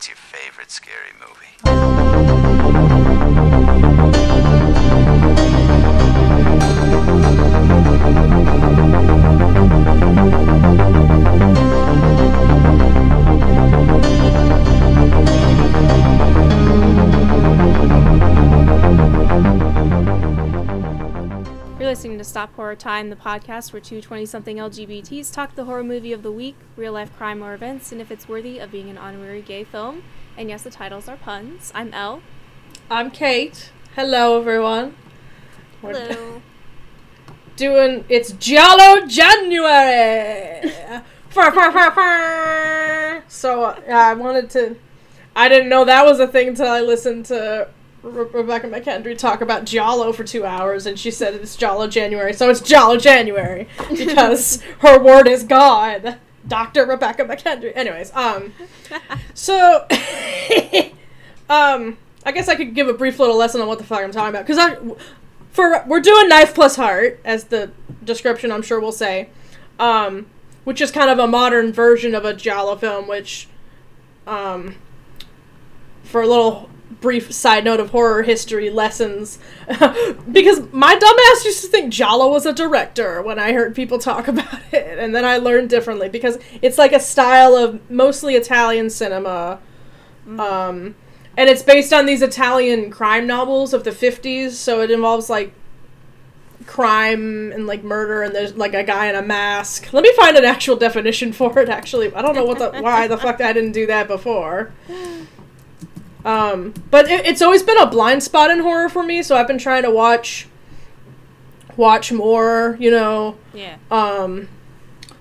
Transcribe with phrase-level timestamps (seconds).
[0.00, 2.19] What's your favorite scary movie?
[22.40, 26.22] Stop Horror Time, the podcast where two 20 something LGBTs talk the horror movie of
[26.22, 29.42] the week, real life crime or events, and if it's worthy of being an honorary
[29.42, 30.02] gay film.
[30.38, 31.70] And yes, the titles are puns.
[31.74, 32.22] I'm Elle.
[32.90, 33.70] I'm Kate.
[33.94, 34.96] Hello, everyone.
[35.82, 36.40] We're Hello.
[37.56, 40.66] doing it's Giallo January.
[41.28, 43.24] Fur, fur, fur, fur.
[43.28, 44.76] So uh, I wanted to.
[45.36, 47.68] I didn't know that was a thing until I listened to
[48.02, 52.32] Re- Rebekah McKendry talk about Giallo for two hours, and she said it's Giallo January,
[52.32, 56.18] so it's Giallo January because her word is God.
[56.46, 56.86] Dr.
[56.86, 57.72] Rebekah McKendry.
[57.76, 58.54] Anyways, um,
[59.34, 59.86] so,
[61.50, 64.10] um, I guess I could give a brief little lesson on what the fuck I'm
[64.10, 64.76] talking about because I,
[65.50, 67.70] for we're doing knife plus heart as the
[68.02, 69.28] description I'm sure will say,
[69.78, 70.26] um,
[70.64, 73.46] which is kind of a modern version of a Giallo film, which,
[74.26, 74.76] um,
[76.02, 79.38] for a little brief side note of horror history lessons,
[80.30, 84.28] because my dumbass used to think Giallo was a director when I heard people talk
[84.28, 88.90] about it, and then I learned differently because it's like a style of mostly Italian
[88.90, 89.60] cinema.
[90.38, 90.94] Um,
[91.36, 95.54] and it's based on these Italian crime novels of the 50s, so it involves like
[96.66, 99.92] crime and like murder and there's like a guy in a mask.
[99.92, 102.14] Let me find an actual definition for it actually.
[102.14, 104.72] I don't know what the why the fuck I didn't do that before.
[106.24, 109.46] Um, but it, it's always been a blind spot in horror for me, so I've
[109.46, 110.48] been trying to watch
[111.76, 113.36] watch more, you know.
[113.54, 113.76] Yeah.
[113.90, 114.48] Um,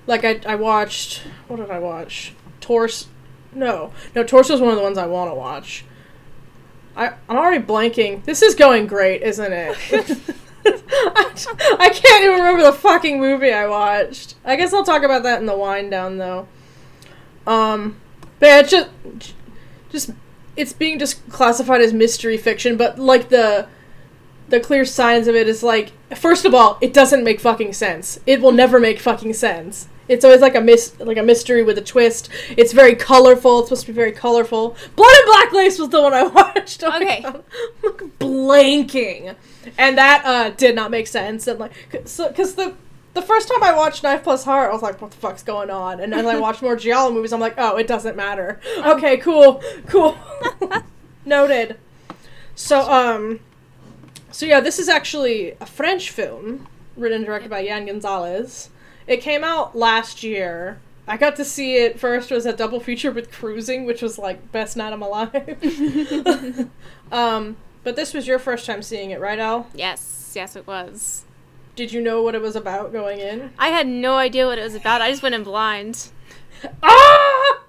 [0.08, 1.24] like I, I watched.
[1.48, 2.34] What did I watch?
[2.60, 3.08] Torse.
[3.54, 4.24] No, no.
[4.24, 5.86] Torso is one of the ones I want to watch.
[6.96, 8.26] I, I'm already blanking.
[8.26, 9.78] This is going great, isn't it?
[10.66, 10.66] I,
[11.80, 14.36] I can't even remember the fucking movie I watched.
[14.44, 16.48] I guess I'll talk about that in the wind down though.
[17.48, 18.00] Um,
[18.40, 18.90] but yeah, it's just,
[19.92, 20.12] just
[20.60, 23.68] it's being just classified as mystery fiction, but like the
[24.50, 28.20] the clear signs of it is like first of all, it doesn't make fucking sense.
[28.26, 29.88] It will never make fucking sense.
[30.10, 32.30] It's always like a mis- like a mystery with a twist.
[32.58, 33.60] It's very colorful.
[33.60, 34.76] It's supposed to be very colorful.
[34.96, 36.84] Blood and Black Lace was the one I watched.
[36.84, 37.24] Oh Okay.
[37.24, 37.44] I'm
[38.20, 39.36] blanking,
[39.78, 41.48] and that uh, did not make sense.
[41.48, 41.72] And like,
[42.06, 42.74] so because the
[43.14, 45.70] the first time I watched Knife Plus Heart, I was like, "What the fuck's going
[45.70, 49.18] on?" And as I watched more Giallo movies, I'm like, "Oh, it doesn't matter." Okay,
[49.18, 50.18] cool, cool,
[51.26, 51.78] noted.
[52.56, 53.40] So, um,
[54.32, 58.70] so yeah, this is actually a French film written and directed by Yann Gonzalez.
[59.08, 60.80] It came out last year.
[61.08, 64.52] I got to see it first was a double feature with Cruising, which was like
[64.52, 66.68] best night of my life.
[67.12, 69.68] um, but this was your first time seeing it, right, Al?
[69.74, 70.34] Yes.
[70.36, 71.26] Yes, it was.
[71.80, 73.52] Did you know what it was about going in?
[73.58, 75.02] I had no idea what it was about.
[75.02, 76.10] I just went in blind.
[76.84, 77.60] Ah!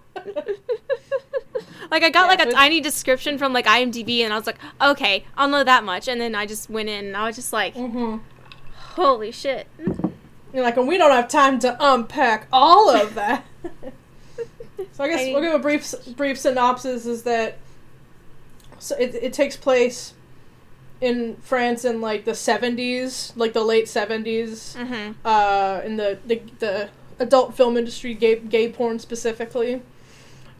[1.92, 4.58] Like I got Yeah, like a tiny description from like IMDb, and I was like,
[4.80, 6.08] okay, I'll know that much.
[6.08, 8.16] And then I just went in, and I was just like, hmm
[8.94, 9.68] holy shit.
[10.52, 13.44] You're like, and we don't have time to unpack all of that.
[14.90, 17.06] so I guess I- we'll give a brief brief synopsis.
[17.06, 17.58] Is that
[18.80, 18.96] so?
[18.96, 20.14] It it takes place
[21.00, 24.76] in France in like the seventies, like the late seventies.
[24.78, 25.12] Mm-hmm.
[25.24, 29.82] uh, in the, the the adult film industry, gay gay porn specifically.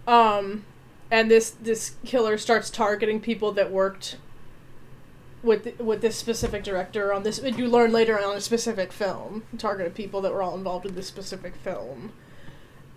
[0.06, 0.64] Um,
[1.10, 4.16] and this this killer starts targeting people that worked
[5.42, 7.40] with with this specific director on this.
[7.42, 9.42] You learn later on a specific film.
[9.58, 12.12] Targeted people that were all involved in this specific film,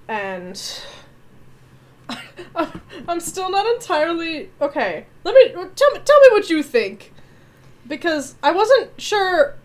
[0.07, 0.61] and.
[3.07, 5.05] I'm still not entirely okay.
[5.23, 7.12] Let me tell me tell me what you think,
[7.88, 9.55] because I wasn't sure.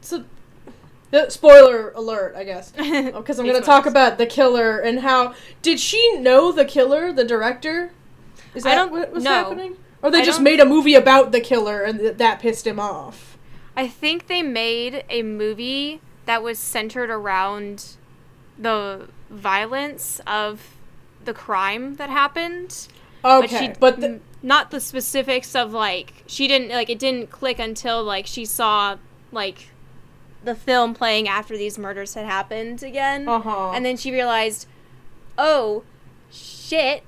[0.00, 0.24] So
[1.12, 2.72] uh, spoiler alert, I guess.
[3.12, 5.34] Because I'm going to talk about the killer and how.
[5.60, 7.92] Did she know the killer, the director?
[8.54, 9.30] Is that what was know.
[9.30, 9.76] happening?
[10.02, 12.80] Or they I just made a movie about the killer and th- that pissed him
[12.80, 13.38] off?
[13.76, 17.96] I think they made a movie that was centered around
[18.58, 20.76] the violence of
[21.24, 22.88] the crime that happened.
[23.24, 23.74] Okay.
[23.78, 28.02] But, the, m- not the specifics of like she didn't like it didn't click until
[28.02, 28.96] like she saw
[29.30, 29.68] like
[30.44, 33.28] the film playing after these murders had happened again.
[33.28, 33.70] uh-huh.
[33.70, 34.66] And then she realized,
[35.38, 35.84] "Oh,
[36.30, 37.04] shit.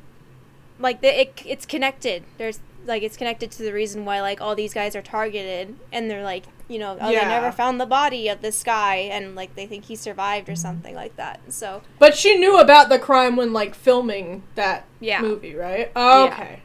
[0.79, 2.23] Like the, it it's connected.
[2.39, 6.11] There's like it's connected to the reason why like all these guys are targeted and
[6.11, 7.25] they're like you know oh Yeah.
[7.25, 10.55] they never found the body of this guy and like they think he survived or
[10.57, 15.23] something like that so But she knew about the crime when like filming that Yeah.
[15.23, 15.91] movie, right?
[15.97, 16.61] Oh, okay.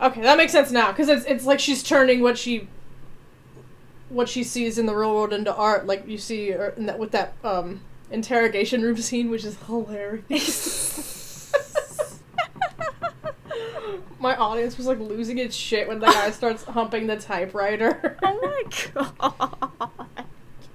[0.00, 2.68] Okay, that makes sense now because it's it's like she's turning what she
[4.08, 7.10] what she sees in the real world into art, like you see in that with
[7.12, 7.80] that um
[8.10, 11.52] interrogation room scene, which is hilarious.
[14.20, 18.18] My audience was like losing its shit when the guy starts humping the typewriter.
[18.22, 18.62] oh my
[18.94, 19.90] god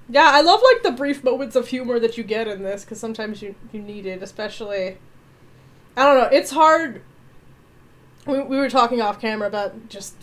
[0.10, 3.00] Yeah, I love like the brief moments of humor that you get in this because
[3.00, 4.98] sometimes you you need it, especially.
[5.98, 6.30] I don't know.
[6.32, 7.02] It's hard.
[8.26, 10.16] We we were talking off camera about just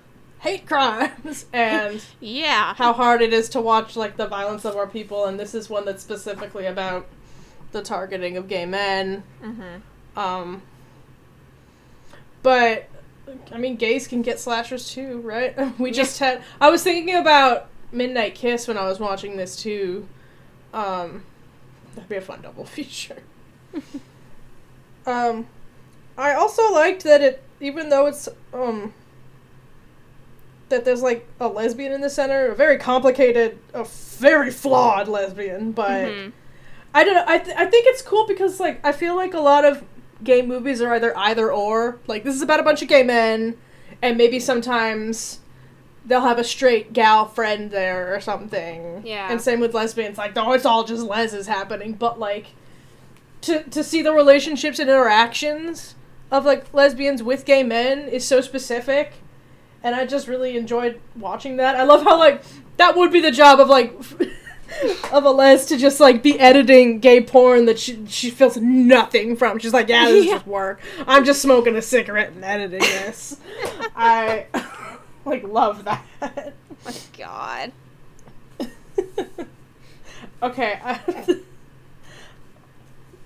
[0.40, 4.86] hate crimes and yeah how hard it is to watch like the violence of our
[4.86, 7.06] people, and this is one that's specifically about
[7.72, 9.22] the targeting of gay men.
[9.42, 10.18] mm-hmm.
[10.18, 10.62] Um.
[12.42, 12.88] But
[13.52, 15.54] I mean, gays can get slashers too, right?
[15.78, 16.42] We just had.
[16.60, 20.08] I was thinking about Midnight Kiss when I was watching this too.
[20.72, 21.24] Um,
[21.94, 23.22] that'd be a fun double feature.
[25.06, 25.46] um,
[26.16, 28.92] I also liked that it, even though it's um,
[30.68, 35.72] that there's like a lesbian in the center, a very complicated, a very flawed lesbian,
[35.72, 35.90] but.
[36.08, 36.32] Mhm.
[36.94, 37.24] I don't know.
[37.26, 39.84] I, th- I think it's cool because like I feel like a lot of
[40.24, 41.98] gay movies are either either or.
[42.06, 43.58] Like this is about a bunch of gay men,
[44.00, 45.40] and maybe sometimes
[46.06, 49.02] they'll have a straight gal friend there or something.
[49.04, 49.30] Yeah.
[49.30, 50.16] And same with lesbians.
[50.16, 51.92] Like no, it's all just les is happening.
[51.92, 52.46] But like
[53.42, 55.94] to to see the relationships and interactions
[56.30, 59.14] of like lesbians with gay men is so specific.
[59.82, 61.76] And I just really enjoyed watching that.
[61.76, 62.42] I love how like
[62.76, 63.92] that would be the job of like
[65.12, 69.36] of a les to just like be editing gay porn that she she feels nothing
[69.36, 69.58] from.
[69.58, 70.32] She's like, yeah, this is Yeah.
[70.34, 70.80] just work.
[71.06, 73.36] I'm just smoking a cigarette and editing this.
[73.96, 74.46] I
[75.24, 76.04] like love that.
[76.22, 76.52] oh
[76.84, 77.72] my god
[80.42, 81.40] okay, I,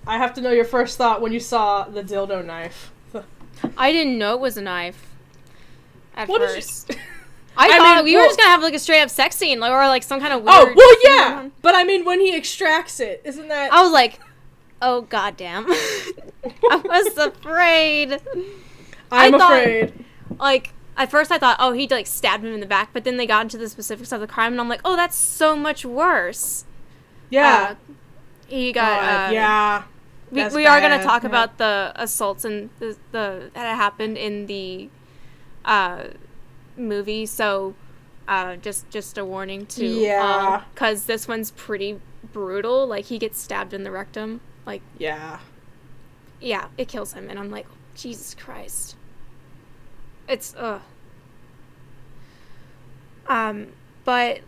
[0.05, 2.91] I have to know your first thought when you saw the dildo knife.
[3.77, 5.07] i didn't know it was a knife
[6.15, 6.91] at What you- first
[7.55, 9.59] I, I thought mean, we were just gonna have like a straight up sex scene,
[9.59, 10.55] like, or like some kind of weird.
[10.57, 13.71] Oh well, yeah, but I mean when he extracts it, isn't that?
[13.71, 14.19] I was like,
[14.81, 18.13] oh goddamn, I was afraid.
[19.11, 19.93] I I'm thought- afraid.
[20.39, 23.17] Like at first, I thought, oh, he like stabbed him in the back, but then
[23.17, 25.85] they got into the specifics of the crime, and I'm like, oh, that's so much
[25.85, 26.65] worse.
[27.29, 27.75] Yeah.
[27.89, 27.93] Uh,
[28.47, 28.99] he got.
[29.01, 29.83] God, uh, yeah.
[30.33, 31.29] We, we are going to talk yeah.
[31.29, 34.89] about the assaults and the, the that happened in the
[35.63, 36.05] uh,
[36.75, 37.25] movie.
[37.25, 37.75] So,
[38.27, 40.63] uh, just just a warning to Yeah.
[40.73, 41.99] because this one's pretty
[42.31, 42.87] brutal.
[42.87, 44.41] Like he gets stabbed in the rectum.
[44.65, 45.39] Like Yeah.
[46.41, 48.95] yeah, it kills him, and I'm like, Jesus Christ.
[50.27, 50.81] It's ugh.
[53.27, 53.67] Um,
[54.03, 54.39] but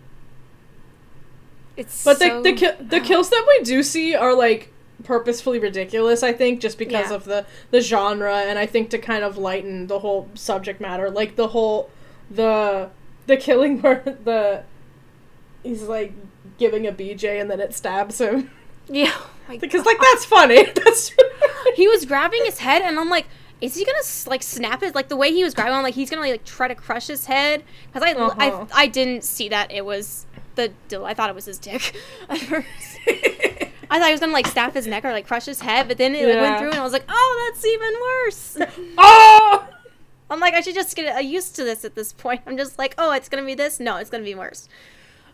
[1.77, 4.71] it's But the so- the ki- the kills that we do see are like
[5.05, 6.21] purposefully ridiculous.
[6.23, 7.15] I think just because Yeah.
[7.15, 11.09] of the the genre, and I think to kind of lighten the whole subject matter,
[11.09, 11.89] like the whole
[12.29, 12.89] the
[13.27, 14.63] the killing where the
[15.63, 16.13] he's like
[16.57, 18.51] giving a BJ and then it stabs him
[18.87, 19.29] yeah, oh
[19.59, 20.63] because like that's funny.
[20.75, 21.11] That's
[21.75, 23.25] he was grabbing his head, and I'm like,
[23.59, 23.97] is he gonna
[24.27, 24.93] like snap it?
[24.93, 27.25] Like the way he was grabbing, I'm like he's gonna like try to crush his
[27.25, 28.65] head because I, Uh-huh.
[28.71, 30.71] I I didn't see that it was the.
[31.03, 31.95] I thought it was his dick
[32.29, 32.99] at first.
[33.89, 35.97] I thought he was gonna like snap his neck or like crush his head, but
[35.97, 36.41] then it like, Yeah.
[36.41, 38.57] went through, and I was like, oh, that's even worse.
[38.97, 39.67] oh.
[40.29, 42.41] I'm like, I should just get uh, used to this at this point.
[42.47, 43.79] I'm just like, oh, it's gonna be this.
[43.79, 44.67] No, it's gonna be worse.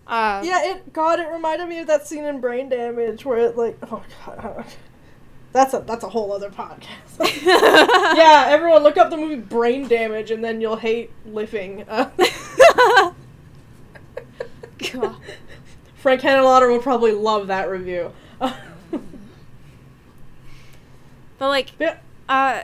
[0.07, 3.57] Uh, Yeah, it God, it reminded me of that scene in Brain Damage where it
[3.57, 4.65] like oh god.
[5.53, 7.19] That's a that's a whole other podcast.
[8.17, 11.85] yeah, everyone look up the movie Brain Damage and then you'll hate living.
[11.87, 12.09] Uh,
[14.91, 15.15] God.
[15.95, 18.11] Frank Henenlotter will probably love that review.
[18.41, 18.53] But
[21.49, 21.97] like, Yeah.
[22.29, 22.63] uh,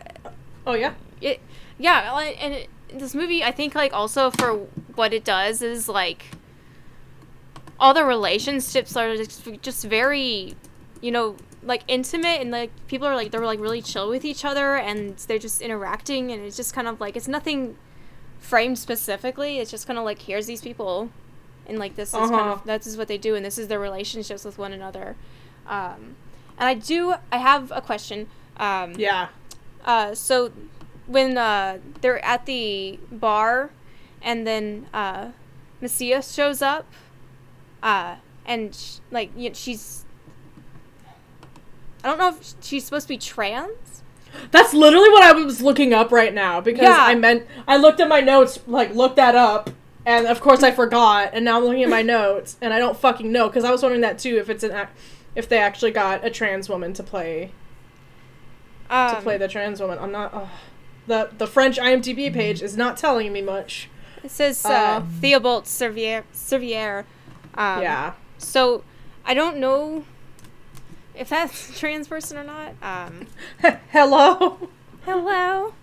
[0.65, 0.93] oh yeah.
[1.21, 1.39] it,
[1.79, 4.53] yeah, and it, this movie, I think, like, also for
[4.95, 6.25] what it does is like,
[7.79, 10.55] all the relationships are just, just very,
[11.01, 14.45] you know, like intimate and like people are like they're like really chill with each
[14.45, 17.75] other and they're just interacting and it's just kind of like it's nothing
[18.39, 19.59] framed specifically.
[19.59, 21.09] It's just kind of like here's these people,
[21.67, 22.51] and like this is kind Uh-huh.
[22.53, 25.15] of this is what they do and this is their relationships with one another.
[25.67, 26.15] Um,
[26.57, 28.27] and I do I have a question.
[28.57, 29.27] Um, Yeah.
[29.85, 30.51] uh, so
[31.05, 33.69] when uh, they're at the bar,
[34.21, 35.29] and then uh,
[35.81, 36.85] Messia shows up,
[37.83, 40.05] uh, and sh- like you know, she's,
[42.03, 44.03] I don't know if she's supposed to be trans.
[44.51, 46.97] That's literally what I was looking up right now because Yeah.
[46.99, 49.69] I meant I looked at my notes, like looked that up,
[50.05, 52.97] and of course I forgot, and now I'm looking at my notes and I don't
[52.97, 54.89] fucking know because I was wondering that too if it's an ac-
[55.37, 57.51] if they actually got a trans woman to play
[58.89, 59.99] Um, to play the trans woman.
[59.99, 60.31] I'm not.
[60.33, 60.49] Oh.
[61.05, 63.87] The the French IMDb page is not telling me much.
[64.23, 66.23] It says uh, Uh, Theobald Servier.
[66.33, 67.05] Servier.
[67.55, 68.13] Um, yeah.
[68.39, 68.83] So
[69.25, 70.03] I don't know
[71.15, 72.73] if that's a trans person or not.
[72.81, 73.27] Um,
[73.91, 74.69] Hello.
[75.05, 75.73] hello.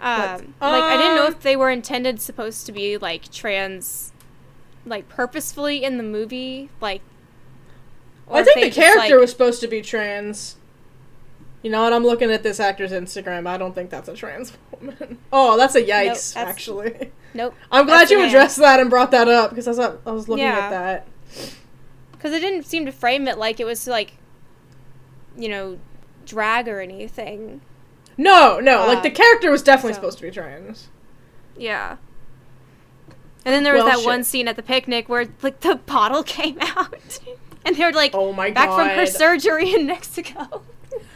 [0.00, 4.12] Um, like I didn't know um, if they were intended supposed to be like trans,
[4.86, 7.00] like purposefully in the movie, like.
[8.30, 10.56] I think the character like- was supposed to be trans.
[11.62, 11.92] You know what?
[11.94, 13.46] I'm looking at this actor's Instagram.
[13.46, 15.18] I don't think that's a trans woman.
[15.32, 17.10] Oh, that's a yikes, that's- actually.
[17.32, 17.54] Nope.
[17.72, 18.28] I'm glad you man.
[18.28, 20.58] addressed that and brought that up because I was, I was looking Yeah.
[20.58, 21.06] at that.
[22.12, 24.12] Because it didn't seem to frame it like it was like,
[25.36, 25.78] you know,
[26.26, 27.60] drag or anything.
[28.16, 30.88] No, no, like uh, the character was definitely so- supposed to be trans.
[31.56, 31.96] Yeah.
[33.46, 36.22] And then there was Well, that one scene at the picnic where like the bottle
[36.22, 37.18] came out,
[37.66, 40.62] and they're like Oh my back from her surgery in Mexico.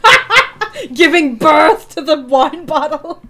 [0.93, 3.21] Giving birth to the wine bottle.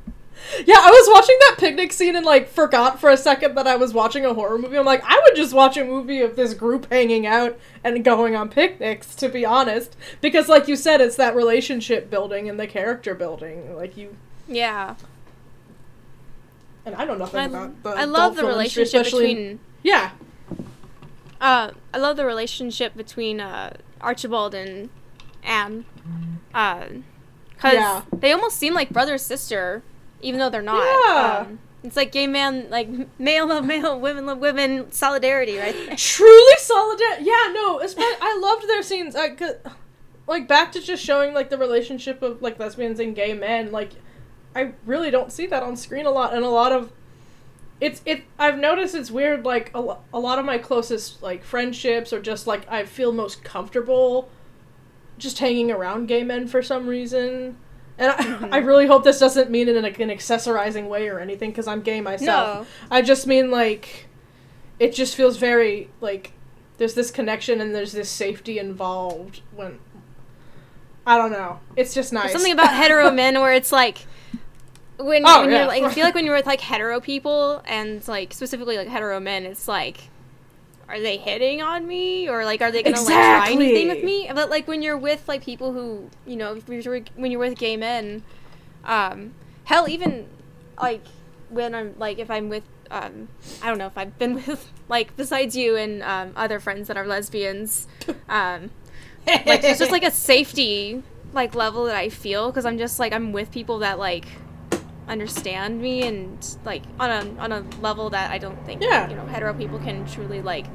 [0.65, 3.75] Yeah, I was watching that picnic scene and like forgot for a second that I
[3.75, 4.77] was watching a horror movie.
[4.77, 8.35] I'm like, I would just watch a movie of this group hanging out and going
[8.35, 9.95] on picnics, to be honest.
[10.21, 13.75] Because like you said, it's that relationship building and the character building.
[13.75, 14.15] Like you
[14.47, 14.95] Yeah.
[16.85, 20.11] and I don't know nothing I, about the I love the relationship between Yeah.
[21.41, 24.89] Uh I love the relationship between uh Archibald and
[25.43, 25.85] Anne.
[26.53, 26.85] Uh
[27.57, 28.01] cuz Yeah.
[28.13, 29.83] they almost seem like brother sister
[30.21, 30.83] even though they're not.
[30.83, 31.45] Yeah.
[31.47, 35.95] Um, it's like gay man like male love male, women love women solidarity right there.
[35.97, 37.23] truly solidarity.
[37.23, 39.33] yeah no i loved their scenes i
[40.27, 43.91] like back to just showing like the relationship of like lesbians and gay men like
[44.55, 46.91] i really don't see that on screen a lot and a lot of
[47.81, 52.11] it's it i've noticed it's weird like a, a lot of my closest like friendships
[52.11, 54.29] or just like i feel most comfortable
[55.17, 57.57] just hanging around gay men for some reason
[57.97, 58.65] and I, I mm-hmm.
[58.65, 61.81] really hope this doesn't mean it in like an accessorizing way or anything because i'm
[61.81, 62.95] gay myself No.
[62.95, 64.07] I just mean like
[64.79, 66.33] it just feels very like
[66.77, 69.79] there's this connection and there's this safety involved when
[71.05, 71.59] I don't know.
[71.75, 72.25] It's just nice.
[72.25, 74.05] There's something about hetero men where it's like
[74.99, 75.57] when, Oh, when yeah.
[75.59, 78.87] you're like I feel like when you're with like hetero people and like specifically like
[78.87, 79.97] hetero men, it's like
[80.87, 84.29] are they hitting on me or like are they gonna like try anything with me?
[84.33, 86.55] But like when you're with like people who you know
[87.15, 88.23] when you're with gay men,
[88.85, 89.33] um,
[89.65, 90.27] hell even
[90.81, 91.01] like
[91.49, 93.27] when I'm like if I'm with um
[93.61, 96.97] I don't know if I've been with like besides you and um, other friends that
[96.97, 97.87] are lesbians,
[98.27, 98.71] um,
[99.27, 101.03] like it's just like a safety
[101.33, 104.25] like level that I feel because I'm just like I'm with people that like
[105.09, 109.09] understand me and like on a on a level that I don't think Yeah.
[109.09, 110.67] you know hetero people can truly like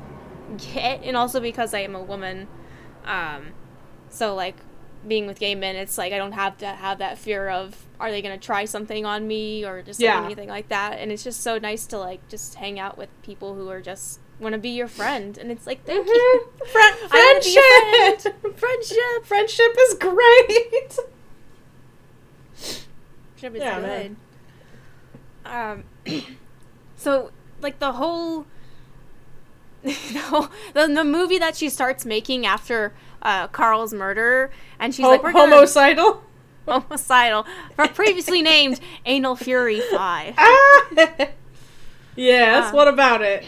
[0.73, 2.49] get and also because I am a woman
[3.07, 3.53] um
[4.09, 4.57] so like
[5.07, 8.11] being with gay men it's like I don't have to have that fear of are
[8.11, 10.25] they going to try something on me or just like, Yeah.
[10.25, 13.55] anything like that and it's just so nice to like just hang out with people
[13.55, 16.75] who are just want to be your friend and it's like thank you Mhm.
[16.75, 18.37] Wanna be your friendship.
[18.59, 19.25] friendship.
[19.25, 20.99] Friendship is great.
[23.45, 24.17] Friendship is Yeah, good.
[25.45, 25.85] man.
[26.07, 26.23] Um,
[26.97, 28.47] so like the whole,
[29.83, 35.05] the, whole the, the movie that she starts making after uh, Carl's murder, and she's
[35.05, 36.23] Ho- like, we're homicidal.
[36.69, 37.45] homicidal,
[37.77, 40.35] for previously named Anal Fury Five.
[40.97, 41.29] Ah!
[42.17, 42.69] yes.
[42.69, 43.45] Uh, what about it?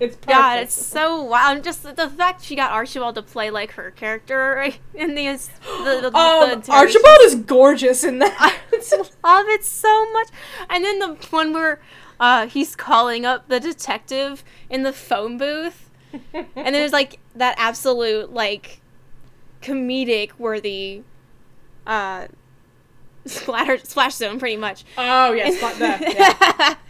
[0.00, 0.28] It's perfect.
[0.28, 1.56] God, it's so wild.
[1.56, 5.14] And just the, the fact she got Archibald to play like her character right, in
[5.14, 5.48] these
[5.84, 8.36] the, the, the um, interrogation Archibald is gorgeous in that.
[8.38, 8.78] I
[9.22, 10.28] love it so much.
[10.68, 11.80] And then the one where
[12.18, 15.90] uh, he's calling up the detective in the phone booth,
[16.32, 18.80] and there's like that absolute like
[19.62, 21.02] comedic worthy
[21.86, 22.26] uh,
[23.26, 24.84] splatter splash zone, pretty much.
[24.98, 26.14] oh yes, but that.
[26.14, 26.74] Yeah.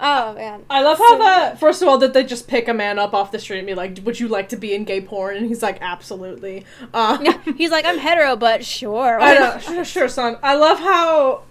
[0.00, 0.64] oh man.
[0.70, 1.16] I love how
[1.50, 3.66] the first of all that they just pick a man up off the street and
[3.66, 7.18] be like, "Would you like to be in gay porn?" And he's like, "Absolutely." Uh,
[7.22, 9.20] Yeah, he's like, I'm hetero, but sure.
[9.20, 10.38] I know, sure, sure, son.
[10.42, 11.42] I love how,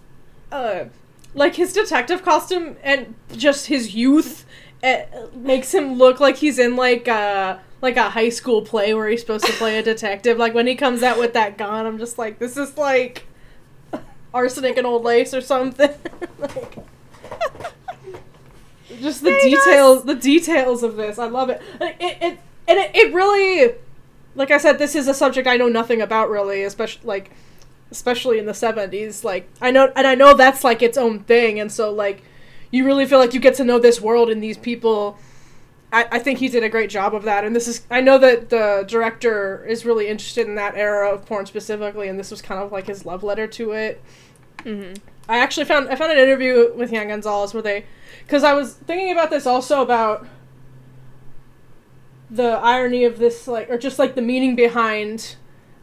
[0.52, 0.86] uh,
[1.34, 4.46] like his detective costume and just his youth
[4.84, 5.02] uh,
[5.34, 9.20] makes him look like he's in like a like a high school play where he's
[9.22, 10.38] supposed to play a detective.
[10.38, 13.26] Like when he comes out with that gun, I'm just like, this is like
[14.34, 15.92] arsenic and old lace or something.
[16.40, 16.78] like,
[19.06, 19.44] just the nice.
[19.44, 21.18] details, the details of this.
[21.18, 21.62] I love it.
[21.80, 23.76] It, it, it and it, it really,
[24.36, 27.32] like I said, this is a subject I know nothing about really, especially like
[27.92, 31.60] especially in the 70s like i know and i know that's like its own thing
[31.60, 32.24] and so like
[32.72, 35.20] you really feel like you get to know this world and these people
[35.94, 38.18] I, I think he did a great job of that and this is i know
[38.18, 42.42] that the director is really interested in that era of porn specifically and this was
[42.42, 44.02] kind of like his love letter to it
[44.66, 44.94] Mm-hmm.
[45.28, 47.86] I actually found I found an interview with Yann Gonzalez where they,
[48.22, 50.28] because I was thinking about this also about
[52.30, 55.36] the irony of this like or just like the meaning behind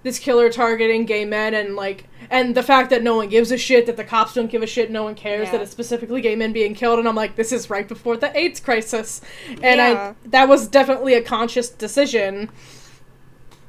[0.02, 3.56] this killer targeting gay men and like and the fact that no one gives a
[3.56, 6.34] shit that the cops don't give a shit no one cares that it's specifically gay
[6.34, 9.20] men being killed and I'm like this is right before the AIDS crisis.
[9.48, 10.14] And Yeah.
[10.24, 12.50] I that was definitely a conscious decision.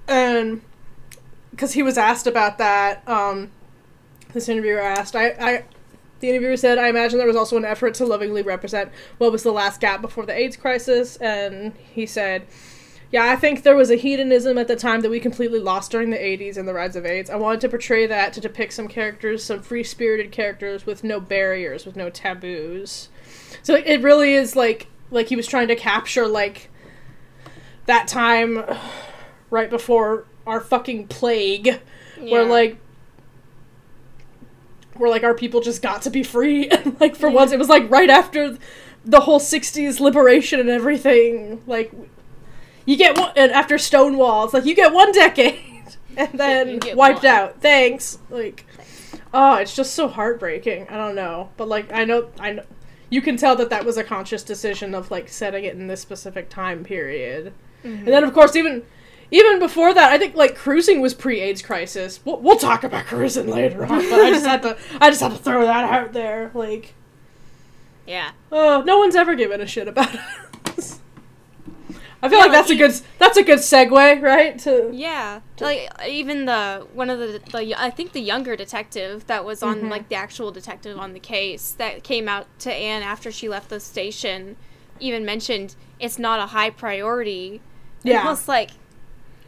[0.07, 0.61] And
[1.51, 3.51] because he was asked about that um
[4.33, 5.63] this interviewer asked I, I
[6.19, 9.43] the interviewer said i imagine there was also an effort to lovingly represent what was
[9.43, 12.45] the last gap before the aids crisis and he said
[13.11, 16.09] yeah i think there was a hedonism at the time that we completely lost during
[16.09, 17.29] the 80s and the rise of aids.
[17.29, 21.85] I wanted to portray that to depict some characters some free-spirited characters with no barriers
[21.85, 23.09] with no taboos.
[23.61, 26.69] So it really is like like he was trying to capture like
[27.85, 28.63] that time
[29.49, 31.79] right before our fucking plague
[32.19, 32.77] where like
[34.95, 36.69] where like our people just got to be free.
[36.73, 38.57] And like for once it was like right after
[39.05, 41.61] the whole 60s liberation and everything.
[41.67, 41.91] Like
[42.85, 47.23] you get one and after stonewall it's like you get one decade and then wiped
[47.23, 47.25] one.
[47.25, 47.61] out.
[47.61, 48.19] Thanks.
[48.29, 48.65] Like
[49.33, 50.87] oh it's just so heartbreaking.
[50.89, 51.49] I don't know.
[51.57, 52.63] But like i know i know
[53.09, 56.01] you can tell that that was a conscious decision of like setting it in this
[56.01, 57.53] specific time period.
[57.83, 58.05] And mm-hmm.
[58.05, 58.83] then of course even
[59.33, 63.47] even before that i think like cruising was pre-aids crisis we'll, we'll talk about cruising
[63.47, 66.49] later on but i just had to i just had to throw that out there
[66.53, 66.93] like
[68.05, 68.31] yeah.
[68.51, 70.19] oh no one's ever given a shit about it
[72.21, 75.41] i feel Yeah, like that's like, a good that's a good segue right to Yeah,
[75.59, 79.81] like even the one of the, the I think the younger detective that was on
[79.81, 79.89] Mhm.
[79.89, 83.69] like the actual detective on the case that came out to Anne after she left
[83.69, 84.55] the station,
[84.99, 87.61] even mentioned it's not a high priority.
[88.03, 88.25] Yeah.
[88.25, 88.71] Was like,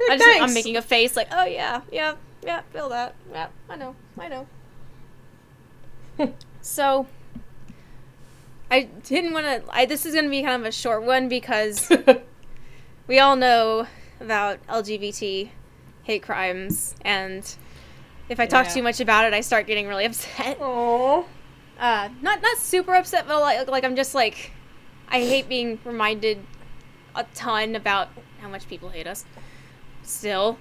[0.09, 3.75] I just, I'm making a face like, oh yeah, yeah, yeah, feel that, yeah, I
[3.75, 4.47] know, I know.
[6.61, 7.07] so,
[8.71, 9.63] I didn't want to.
[9.69, 11.89] I this is gonna be kind of a short one because
[13.07, 13.87] we all know
[14.19, 15.49] about LGBT
[16.03, 17.43] hate crimes, and
[18.29, 18.73] if I talk Yeah.
[18.73, 20.57] too much about it, I start getting really upset.
[20.61, 21.23] Aw.
[21.79, 24.51] Uh, not not super upset, but like like I'm just like,
[25.09, 26.39] I hate being reminded
[27.15, 28.09] a ton about
[28.41, 29.25] how much people hate us.
[30.05, 30.57] Still,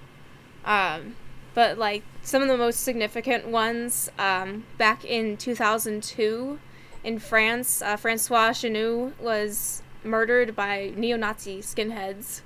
[0.64, 1.16] um,
[1.54, 6.58] but like some of the most significant ones, um, back in 2002,
[7.04, 12.40] in France, uh, Francois Chenu was murdered by neo-Nazi skinheads.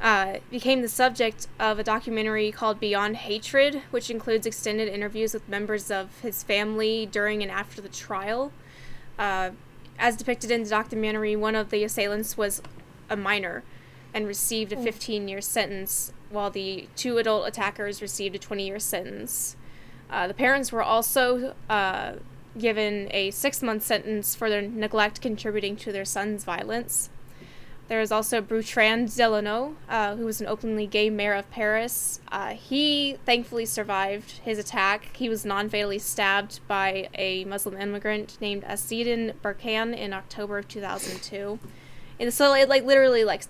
[0.00, 5.46] Uh, became the subject of a documentary called Beyond Hatred, which includes extended interviews with
[5.46, 8.50] members of his family during and after the trial.
[9.18, 9.50] Uh,
[9.98, 12.62] as depicted in the documentary, one of the assailants was
[13.10, 13.62] a minor
[14.14, 18.78] and received a 15 year sentence, while the two adult attackers received a 20 year
[18.78, 19.56] sentence.
[20.08, 22.12] Uh, the parents were also uh,
[22.58, 27.10] given a six month sentence for their neglect contributing to their son's violence.
[27.90, 32.20] There is also Bertrand Delanoë, uh, who was an openly gay mayor of Paris.
[32.30, 35.16] Uh, he thankfully survived his attack.
[35.16, 40.68] He was non fatally stabbed by a Muslim immigrant named Azedine Berkane in October of
[40.68, 41.58] 2002.
[42.20, 43.42] And so, it, like, literally, like,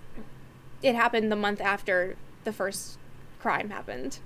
[0.83, 2.99] it happened the month after the first
[3.41, 4.19] crime happened.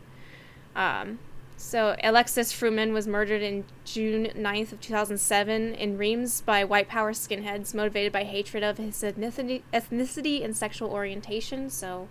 [0.75, 1.19] Um,
[1.57, 7.13] so Alexis Fruman was murdered in June 9th of 2007 in Reims by white power
[7.13, 11.71] skinheads motivated by hatred of his ethnicity, ethnicity and sexual orientation.
[11.71, 12.09] So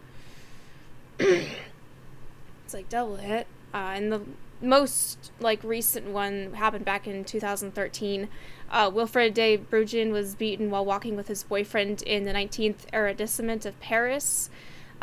[1.20, 1.54] it's
[2.74, 3.48] like double hit.
[3.74, 4.22] Uh, and the
[4.62, 8.30] most like recent one happened back in 2013.
[8.72, 13.66] Uh, Wilfred de Bruijn was beaten while walking with his boyfriend in the 19th arrondissement
[13.66, 14.50] of Paris.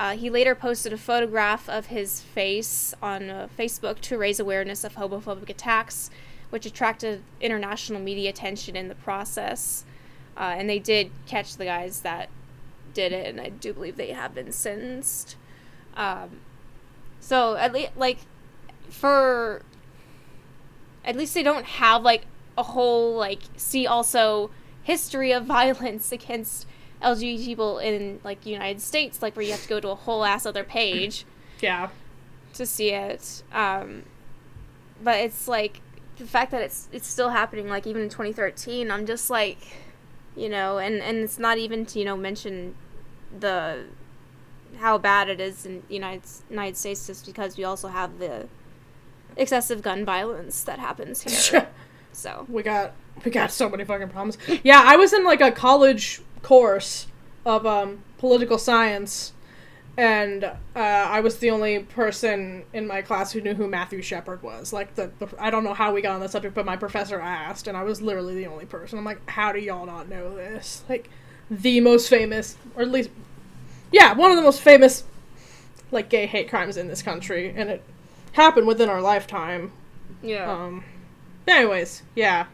[0.00, 4.82] Uh, he later posted a photograph of his face on uh, Facebook to raise awareness
[4.82, 6.08] of homophobic attacks,
[6.48, 9.84] which attracted international media attention in the process.
[10.38, 12.30] Uh, and they did catch the guys that
[12.94, 15.36] did it, and I do believe they have been sentenced.
[15.94, 16.40] Um,
[17.20, 18.20] so at least, like,
[18.88, 19.60] for
[21.04, 22.22] at least they don't have like
[22.56, 24.50] a whole like see also
[24.82, 26.66] history of violence against
[27.02, 30.24] LGBT people in like United States, like where you have to go to a whole
[30.24, 31.24] ass other page
[31.60, 31.88] yeah
[32.54, 33.42] to see it.
[33.52, 34.04] Um,
[35.02, 35.80] but it's like
[36.18, 38.90] the fact that it's it's still happening, like even in 2013.
[38.90, 39.58] I'm just like,
[40.36, 42.74] you know, and and it's not even to you know mention
[43.38, 43.84] the
[44.78, 48.46] how bad it is in United United States, just because we also have the
[49.36, 51.68] excessive gun violence that happens here.
[52.12, 52.92] so we got
[53.24, 54.38] we got so many fucking problems.
[54.62, 57.06] Yeah, I was in like a college course
[57.44, 59.32] of um, political science,
[59.96, 64.42] and uh, I was the only person in my class who knew who Matthew Shepard
[64.42, 64.72] was.
[64.72, 67.20] Like the, the I don't know how we got on the subject, but my professor
[67.20, 68.98] asked, and I was literally the only person.
[68.98, 70.82] I'm like, how do y'all not know this?
[70.88, 71.10] Like
[71.50, 73.10] the most famous, or at least,
[73.92, 75.04] yeah, one of the most famous
[75.90, 77.82] like gay hate crimes in this country, and it
[78.32, 79.72] happened within our lifetime.
[80.22, 80.84] yeah, Um.
[81.48, 82.46] Anyways, yeah,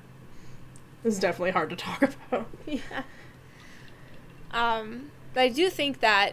[1.02, 2.46] this is definitely hard to talk about.
[2.66, 3.02] yeah.
[4.56, 6.32] Um, but I do think that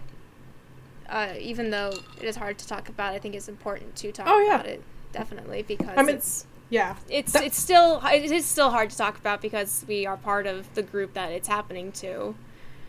[1.09, 4.27] uh, even though it is hard to talk about, I think it's important to talk
[4.29, 4.55] Oh, yeah.
[4.55, 4.81] about it
[5.12, 9.17] definitely because I mean, it's Yeah, it's it's still it is still hard to talk
[9.17, 12.33] about because we are part of the group that it's happening to.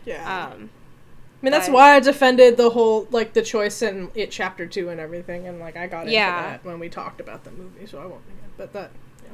[0.05, 0.47] yeah.
[0.47, 0.69] Um,
[1.41, 4.89] I mean, that's why I defended the whole like the choice in it chapter two
[4.89, 6.29] and everything, and like I got Yeah.
[6.29, 8.21] into that when we talked about the movie, so I won't.
[8.57, 8.89] But that,
[9.23, 9.33] yeah,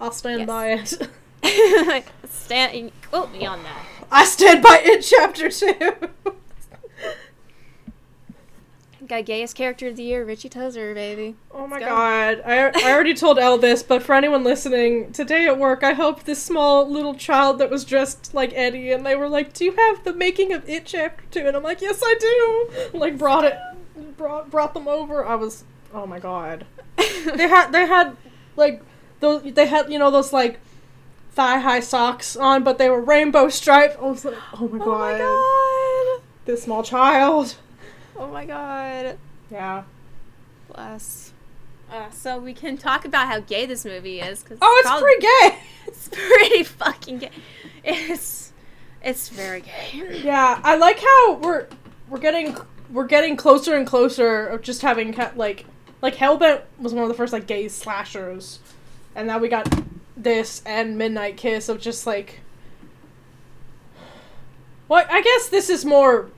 [0.00, 0.46] I'll stand Yes.
[0.46, 1.08] by it.
[2.28, 3.84] stand quote me on that.
[4.10, 5.02] I stand by it.
[5.02, 5.92] Chapter two.
[9.06, 11.36] Got gayest character of the year, Richie Tozier, baby.
[11.50, 11.86] Oh my go.
[11.86, 12.42] god.
[12.46, 16.22] I, I already told Elle this, but for anyone listening, today at work, I hope
[16.22, 19.72] this small little child that was dressed like Eddie, and they were like, Do you
[19.76, 21.46] have the making of It Chapter 2?
[21.46, 22.98] And I'm like, Yes, I do.
[22.98, 23.58] Like, brought it,
[24.16, 25.24] brought, brought them over.
[25.24, 26.64] I was, oh my god.
[26.96, 28.16] They had, they had,
[28.56, 28.82] like,
[29.20, 30.60] those, they had, you know, those, like,
[31.34, 33.98] thigh high socks on, but they were rainbow striped.
[33.98, 35.20] I was like, Oh my god.
[35.20, 36.24] Oh my god.
[36.44, 37.56] This small child.
[38.16, 39.18] Oh my god.
[39.50, 39.82] Yeah.
[40.72, 41.32] Bless.
[41.90, 44.42] Uh, so we can talk about how gay this movie is.
[44.42, 45.58] Cause Oh, it's pretty gay.
[45.86, 47.30] It's pretty fucking gay.
[47.84, 48.52] It's
[49.02, 50.22] it's very gay.
[50.24, 51.66] Yeah, I like how we're
[52.08, 52.56] we're getting
[52.90, 55.66] we're getting closer and closer of just having like
[56.00, 58.60] like Hellbent was one of the first like gay slashers,
[59.14, 59.68] and now we got
[60.16, 62.40] this and Midnight Kiss of just like.
[64.88, 66.30] Well, I guess this is more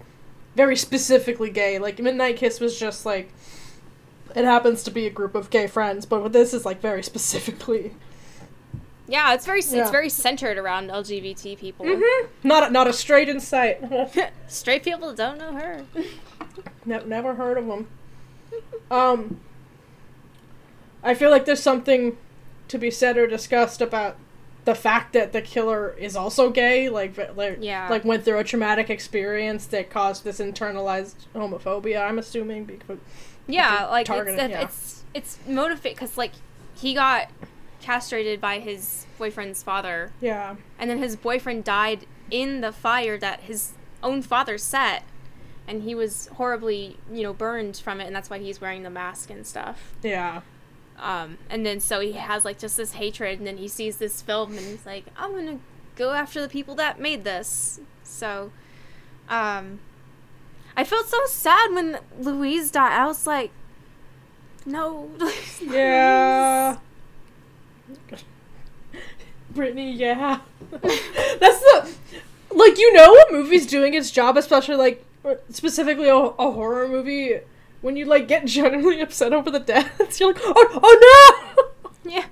[0.54, 1.78] very specifically gay.
[1.78, 3.32] Like Midnight Kiss was just like
[4.34, 7.94] it happens to be a group of gay friends, but this is like very specifically.
[9.08, 9.82] Yeah, it's very Yeah.
[9.82, 11.86] it's very centered around LGBT people.
[11.86, 12.28] Mm-hmm.
[12.46, 13.80] Not a, not a straight in sight.
[14.48, 15.84] Straight people don't know her.
[16.84, 17.86] Ne- never heard of them.
[18.90, 19.40] Um,
[21.02, 22.16] I feel like there's something
[22.68, 24.16] to be said or discussed about
[24.64, 27.88] the fact that the killer is also gay, like like, Yeah.
[27.88, 32.04] like went through a traumatic experience that caused this internalized homophobia.
[32.06, 32.98] I'm assuming because
[33.46, 34.62] Yeah, like targeted, it's yeah.
[34.62, 36.32] it's it's motivate because like
[36.74, 37.28] he got
[37.80, 43.40] castrated by his boyfriend's father, yeah, and then his boyfriend died in the fire that
[43.42, 45.04] his own father set,
[45.68, 48.90] and he was horribly you know burned from it, and that's why he's wearing the
[48.90, 49.94] mask and stuff.
[50.02, 50.40] yeah,
[50.98, 54.22] Um, and then so he has like just this hatred, and then he sees this
[54.22, 55.58] film, and he's like, I'm gonna
[55.94, 57.80] go after the people that made this.
[58.02, 58.50] So,
[59.28, 59.80] um,
[60.76, 62.92] I felt so sad when Louise died.
[62.92, 63.50] I was like,
[64.64, 65.10] no.
[65.62, 66.78] yeah.
[69.50, 70.40] Brittany, yeah.
[70.70, 71.94] That's the
[72.50, 75.04] like you know a movie's doing its job, especially like
[75.50, 77.40] specifically a, a horror movie.
[77.86, 81.70] When you like get genuinely upset over the deaths, you're like, oh, oh
[82.04, 82.24] no, yeah.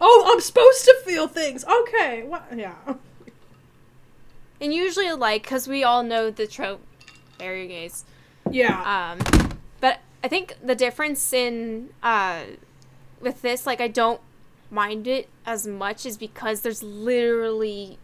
[0.00, 1.64] oh, I'm supposed to feel things.
[1.64, 2.46] Okay, what?
[2.56, 2.76] Yeah,
[4.60, 6.80] And usually, like, because we all know the trope,
[7.38, 8.04] bury your gays.
[8.52, 12.42] yeah, Um, but I think the difference in uh,
[13.20, 14.20] with this, like, I don't
[14.70, 17.98] mind it as much, is because there's literally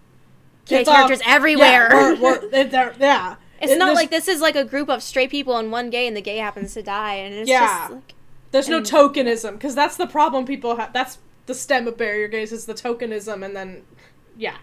[0.66, 1.88] gay characters everywhere.
[1.92, 3.36] Yeah, we're- we're- yeah.
[3.60, 6.16] It's not like this is like a group of straight people and one gay, and
[6.16, 7.66] the gay happens to die, and it's Yeah.
[7.88, 8.14] just like,
[8.50, 10.92] There's no tokenism because that's the problem people have.
[10.92, 13.82] That's the stem of bury your gays is the tokenism, and then
[14.36, 14.56] yeah,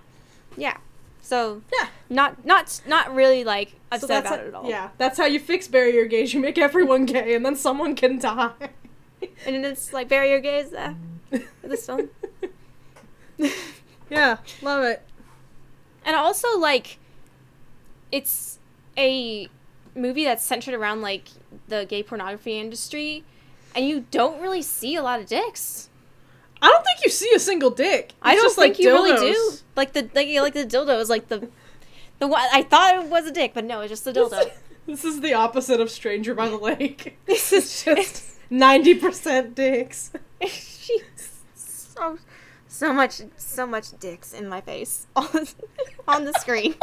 [0.58, 0.78] yeah.
[1.22, 1.88] So yeah.
[2.10, 4.70] not not not really like upset that's about how- it at all.
[4.70, 6.34] Yeah, that's how you fix bury your gays.
[6.34, 8.52] You make everyone gay, and then someone can die.
[9.46, 10.94] And then it's like bury your gays uh,
[11.30, 12.10] with this film.
[14.10, 15.04] yeah, love it.
[16.04, 16.98] And also, like,
[18.12, 18.58] it's
[18.98, 19.48] a
[19.96, 21.26] movie that's centered around, like,
[21.68, 23.24] the gay pornography industry,
[23.76, 25.90] and you don't really see a lot of dicks.
[26.62, 28.14] I don't think you see a single dick.
[28.22, 29.54] I don't just, think like, you really do.
[29.76, 31.50] Like, the, like, like the dildo is, like, the,
[32.20, 34.52] the one, I thought it was a dick, but no, it's just a dildo.
[34.86, 37.18] This is the opposite of Stranger by the Lake.
[37.26, 40.12] This is just ninety percent dicks.
[40.42, 42.18] She's so,
[42.68, 45.48] so much, so much dicks in my face on,
[46.08, 46.76] on the screen.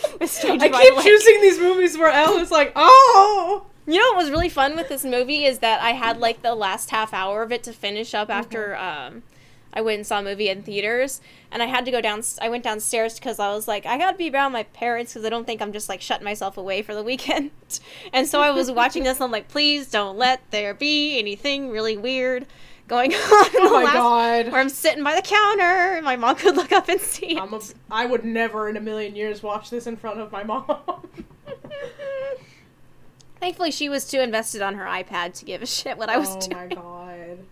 [0.20, 1.04] I keep Lake.
[1.04, 4.88] choosing these movies where Elle is like, "Oh, You know what was really fun with
[4.88, 8.14] this movie is that I had like the last half hour of it to finish
[8.14, 9.22] up after um,
[9.74, 12.22] I went and saw a movie in theaters, and I had to go down.
[12.40, 15.30] I went downstairs because I was like, I gotta be around my parents because I
[15.30, 17.50] don't think I'm just like shutting myself away for the weekend.
[18.12, 21.70] and so I was watching this, and I'm like, please don't let there be anything
[21.70, 22.46] really weird
[22.92, 23.20] going on.
[23.22, 24.52] Oh my last- god.
[24.52, 27.38] Where I'm sitting by the counter, my mom could look up and see.
[27.38, 30.44] I'm a, I would never in a million years watch this in front of my
[30.44, 30.66] mom.
[33.40, 36.36] Thankfully, she was too invested on her iPad to give a shit what I was
[36.36, 36.54] oh doing.
[36.56, 37.38] Oh my god.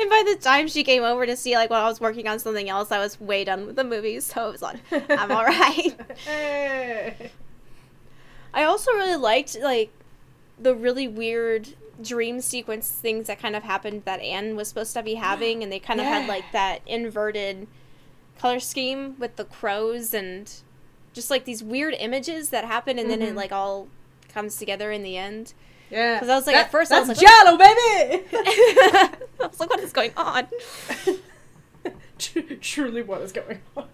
[0.00, 2.38] And by the time she came over to see, like, while I was working on
[2.38, 6.00] something else, I was way done with the movie, so it was like, I'm alright.
[6.18, 7.30] Hey.
[8.54, 9.90] I also really liked, like,
[10.58, 11.68] the really weird
[12.02, 15.70] dream sequence things that kind of happened that Anne was supposed to be having, and
[15.72, 17.66] they kind of had, like, that inverted
[18.38, 20.52] color scheme with the crows and
[21.14, 23.36] just, like, these weird images that happen, and then it, Mhm.
[23.36, 23.88] like, all
[24.32, 25.54] comes together in the end.
[25.90, 26.18] Yeah.
[26.18, 28.24] 'Cause I was like, at first I that's was like, Giallo, baby.
[28.32, 30.46] I was like, what is going on?
[32.18, 33.88] Truly, what is going on?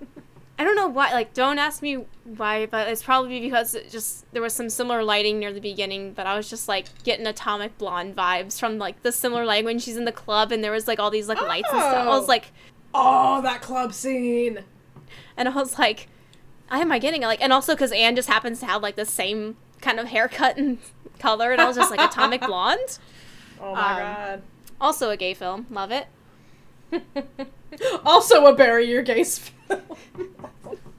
[0.59, 1.13] I don't know why.
[1.13, 5.03] Like, don't ask me why, but it's probably because it just there was some similar
[5.03, 6.13] lighting near the beginning.
[6.13, 9.79] But I was just like getting Atomic Blonde vibes from like the similar lighting when
[9.79, 11.95] she's in the club and there was like all these like lights and stuff.
[12.07, 12.27] I was Oh.
[12.27, 12.53] like,
[12.95, 14.65] Oh, that club scene.
[15.37, 16.09] and I was like,
[16.69, 17.27] why am I getting it?
[17.27, 20.57] Like, and also because Anne just happens to have like the same kind of haircut
[20.59, 20.79] and
[21.19, 22.99] color, and I was just like Atomic Blonde.
[23.65, 24.43] Oh my Um,
[24.81, 26.09] Also a gay film, love it.
[28.05, 29.57] also, a bury your gays film.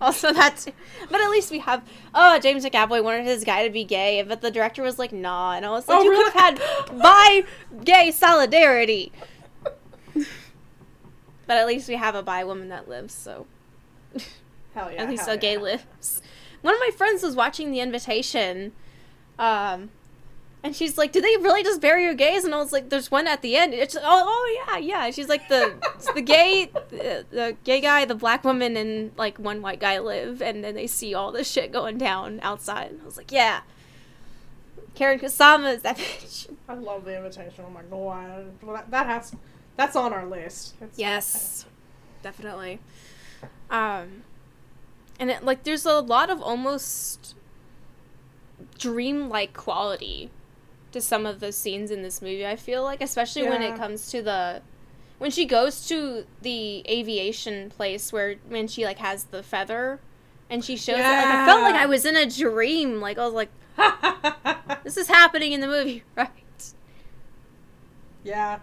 [0.02, 0.66] Also that,
[1.10, 1.82] but at least we have.
[2.14, 5.54] Oh, James McAvoy wanted his guy to be gay, but the director was like, "Nah,"
[5.54, 6.30] and I was like, Oh, "You really?
[6.30, 7.44] could have had bi
[7.86, 9.14] gay solidarity."
[10.14, 10.26] but
[11.58, 13.48] at least we have a bi woman that lives, so
[14.74, 15.04] Hell yeah.
[15.04, 15.60] at least a gay yeah.
[15.60, 16.22] lives.
[16.62, 18.74] One of my friends was watching The Invitation,
[19.40, 19.90] um,
[20.64, 23.12] and she's like, "Did they really just bury your gays?" And I was like, "There's
[23.12, 25.12] one at the end." It's oh, oh yeah, yeah.
[25.12, 25.74] She's like the
[26.16, 30.42] the gay, the, the gay guy, the black woman, and like one white guy live,
[30.42, 32.92] and then they see all this shit going down outside.
[32.92, 33.62] And I was like, "Yeah."
[34.96, 36.48] Karyn Kusama is that bitch.
[36.70, 37.66] I love the invitation.
[37.68, 38.46] Oh my god.
[38.62, 39.36] Well, that, that has.
[39.76, 40.76] That's on our list.
[40.76, 41.66] It's- Yes,
[42.22, 42.80] definitely.
[43.72, 44.22] Um,
[45.20, 47.34] and it, like, there's a lot of almost
[48.78, 50.30] dreamlike quality
[50.94, 52.46] to some of the scenes in this movie.
[52.48, 54.62] I feel like, especially when it comes to the
[55.20, 60.00] when she goes to the aviation place where when she like has the feather
[60.50, 61.02] and she shows it.
[61.02, 63.00] Like, I felt like I was in a dream.
[63.02, 63.50] Like I was like,
[64.84, 66.30] this is happening in the movie, right?
[68.24, 68.60] yeah.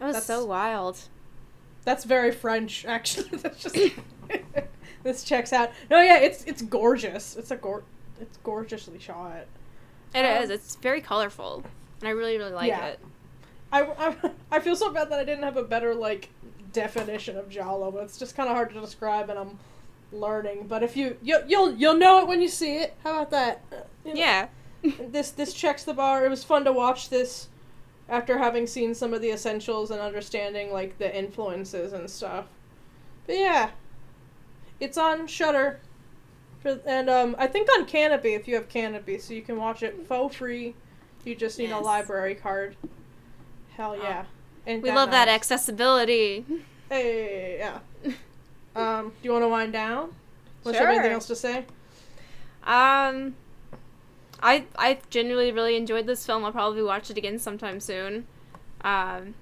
[0.00, 0.98] It was That's- so wild.
[1.84, 3.28] That's very French, actually.
[3.38, 3.78] That's just
[5.04, 5.70] this checks out.
[5.88, 7.36] No, yeah, it's it's gorgeous.
[7.36, 7.84] It's a gor-
[8.20, 9.46] it's gorgeously shot.
[10.16, 10.50] It Um, is.
[10.50, 11.62] It's very colorful,
[12.00, 12.86] and I really, really like Yeah.
[12.86, 13.00] it.
[13.72, 13.82] I,
[14.22, 16.30] I, I feel so bad that I didn't have a better like
[16.72, 19.58] definition of giallo, but it's just kind of hard to describe, and I'm
[20.12, 20.66] learning.
[20.68, 22.94] But if you you you'll you'll know it when you see it.
[23.04, 23.62] How about that?
[23.72, 24.48] Uh, you know, Yeah.
[25.10, 26.24] This this checks the bar.
[26.24, 27.48] It was fun to watch this
[28.08, 32.46] after having seen some of the essentials and understanding like the influences and stuff.
[33.26, 33.70] But yeah,
[34.78, 35.80] it's on Shudder,
[36.66, 39.82] for, and um I think on Kanopy if you have Kanopy, so you can watch
[39.82, 40.74] it for free.
[41.24, 42.76] You just need a library card.
[43.76, 44.24] Hell yeah.
[44.66, 46.44] Ain't we love that accessibility.
[46.88, 47.80] Hey, yeah.
[48.76, 50.14] um, do you want to wind down?
[50.64, 51.64] Unless you have anything else to say?
[52.62, 53.34] Um,
[54.40, 56.44] I I genuinely really enjoyed this film.
[56.44, 58.28] I'll probably watch it again sometime soon.
[58.82, 59.34] Um,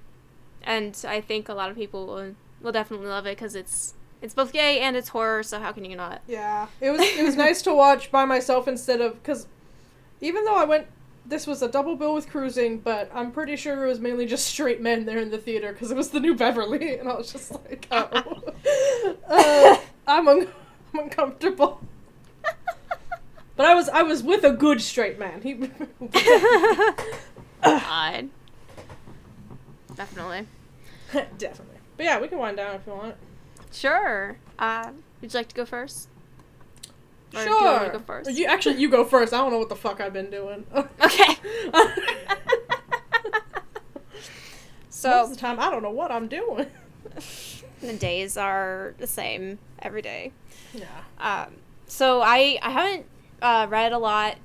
[0.62, 3.92] and I think a lot of people will will definitely love it because it's
[4.24, 5.42] it's both gay and it's horror.
[5.42, 6.22] So how can you not?
[6.26, 9.46] Yeah, it was it was nice to watch by myself instead of because
[10.22, 10.86] even though I went,
[11.26, 14.46] this was a double bill with cruising, but I'm pretty sure it was mainly just
[14.46, 17.30] straight men there in the theater because it was the new Beverly, and I was
[17.32, 18.42] just like, oh,
[19.28, 20.48] uh, I'm un-
[20.94, 21.80] I'm uncomfortable.
[23.56, 25.42] But I was I was with a good straight man.
[25.42, 25.54] He
[27.62, 28.30] God.
[29.94, 30.46] Definitely.
[31.38, 31.76] definitely.
[31.96, 33.14] But yeah, we can wind down if you want.
[33.74, 34.38] Sure.
[34.58, 36.08] Uh, would you like to go first?
[37.34, 37.46] Or sure.
[37.46, 38.30] do you want to go first?
[38.30, 39.32] You actually you go first.
[39.32, 40.64] I don't know what the fuck I've been doing.
[40.72, 41.36] Okay.
[44.88, 46.66] so most of the time I don't know what I'm doing.
[47.80, 50.32] the days are the same every day.
[50.72, 50.86] Yeah.
[51.18, 51.56] Um,
[51.86, 53.06] so I I haven't
[53.42, 54.36] uh, read a lot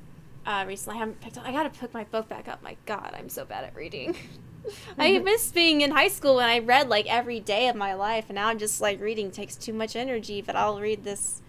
[0.45, 0.97] uh, recently.
[0.97, 1.45] I haven't picked up.
[1.45, 2.63] I gotta pick my book back up.
[2.63, 4.15] My God, I'm so bad at reading.
[4.97, 8.25] I miss being in high school when I read like every day of my life,
[8.29, 10.41] and now I'm just like reading takes too much energy.
[10.41, 11.41] But I'll read this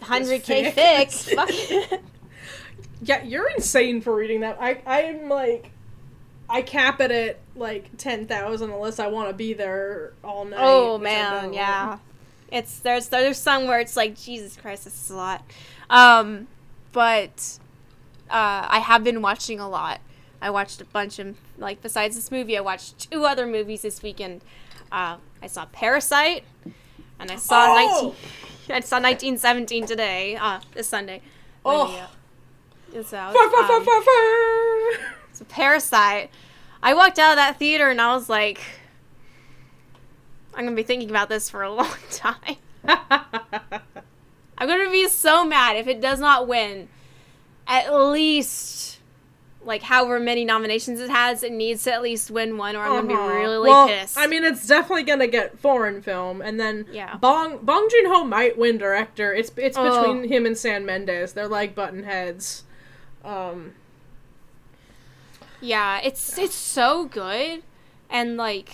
[0.00, 1.08] hundred k fic.
[1.36, 2.00] fic.
[3.02, 4.58] Yeah, you're insane for reading that.
[4.60, 5.70] I I'm like,
[6.48, 10.60] I cap it at like ten thousand unless I want to be there all night.
[10.60, 11.98] Oh man, yeah.
[12.50, 15.44] It's there's there's some where it's like Jesus Christ, this is a lot.
[15.88, 16.48] Um,
[16.92, 17.58] but
[18.28, 20.00] uh, I have been watching a lot.
[20.42, 24.02] I watched a bunch of like besides this movie, I watched two other movies this
[24.02, 24.40] weekend.
[24.90, 26.44] Uh, I saw Parasite,
[27.18, 28.14] and I saw Oh!
[28.66, 28.76] 19.
[28.76, 30.36] I saw 1917 today.
[30.36, 31.22] Uh, this Sunday.
[31.64, 31.94] Oh.
[31.96, 32.06] uh,
[32.96, 33.34] It's out.
[33.36, 35.04] Um, fur.
[35.32, 36.30] so Parasite.
[36.82, 38.60] I walked out of that theater and I was like,
[40.54, 42.56] I'm gonna be thinking about this for a long time.
[42.86, 46.88] I'm gonna be so mad if it does not win.
[47.66, 48.99] At least,
[49.62, 53.06] like, however many nominations it has, it needs to at least win one, or I'm
[53.06, 53.28] gonna be Uh-huh.
[53.34, 54.16] really well, pissed.
[54.18, 57.16] I mean, it's definitely gonna get foreign film, and then Yeah.
[57.16, 59.34] Bong Bong Joon Ho might win director.
[59.34, 59.84] It's it's Oh.
[60.14, 61.34] between him and Sam Mendes.
[61.34, 62.64] They're like button heads.
[63.24, 63.74] Um,
[65.60, 67.62] Yeah, it's it's so good,
[68.08, 68.70] and like,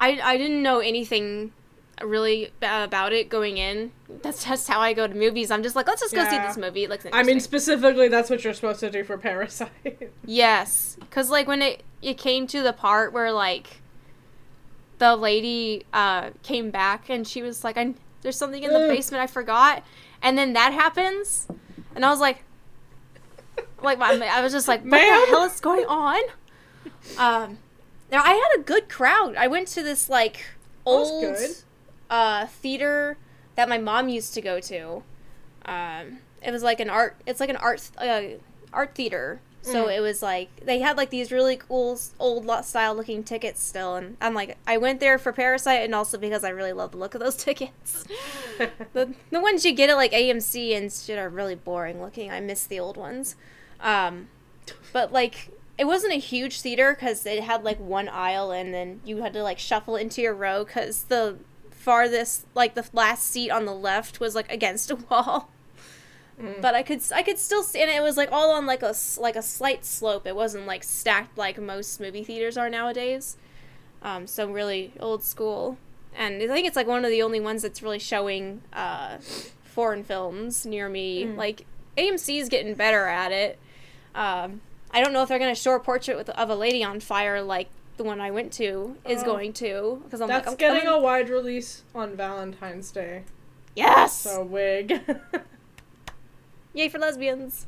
[0.00, 1.52] I I didn't know anything
[2.02, 3.92] really ba- about it going in.
[4.22, 5.50] That's just how I go to movies.
[5.50, 6.84] I'm just like, let's just go see this movie.
[6.84, 10.10] It looks I mean, specifically, that's what you're supposed to do for Parasite.
[10.24, 13.80] yes, because like when it it came to the part where like
[14.98, 19.22] the lady uh came back and she was like, I there's something in the basement
[19.22, 19.82] I forgot,
[20.22, 21.48] and then that happens,
[21.94, 22.44] and I was like.
[23.82, 25.20] Like my, I was just like, what Ma'am?
[25.22, 26.20] the hell is going on?
[27.16, 27.58] Um,
[28.12, 29.36] now I had a good crowd.
[29.36, 30.44] I went to this like
[30.84, 31.34] old.
[32.10, 33.16] Uh theater
[33.56, 35.02] that my mom used to go to.
[35.64, 37.16] Um, it was like an art.
[37.26, 38.22] It's like an art uh,
[38.72, 39.40] art theater.
[39.62, 39.96] So Mm.
[39.98, 44.16] it was like they had like these really cool old style looking tickets still, and
[44.18, 47.14] I'm like I went there for Parasite and also because I really love the look
[47.14, 48.04] of those tickets.
[48.94, 52.30] the the ones you get at like AMC and shit are really boring looking.
[52.30, 53.36] I miss the old ones.
[53.82, 54.28] Um,
[54.94, 59.00] but like it wasn't a huge theater because it had like one aisle and then
[59.04, 61.36] you had to like shuffle into your row because the
[61.80, 65.50] farthest like the last seat on the left was like against a wall.
[66.40, 66.60] Mm.
[66.60, 68.94] But I could I could still see, and it was like all on like a
[69.18, 70.26] like a slight slope.
[70.26, 73.36] It wasn't like stacked like most movie theaters are nowadays.
[74.02, 75.78] Um, so really old school,
[76.14, 79.18] and I think it's like one of the only ones that's really showing uh,
[79.64, 81.24] foreign films near me.
[81.24, 81.36] Mm.
[81.36, 81.66] Like
[81.96, 83.58] AMC is getting better at it.
[84.14, 87.00] Um, I don't know if they're gonna show a portrait with, of a lady on
[87.00, 87.68] fire like
[88.00, 89.26] the one I went to is Oh.
[89.26, 93.24] going to because I'm That's like I'm getting coming- a wide release on Valentine's Day.
[93.76, 94.98] yes, So wig.
[96.72, 97.66] yay for lesbians.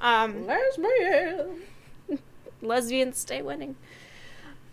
[0.00, 1.60] Um, Lesbian.
[2.60, 3.76] lesbians stay winning.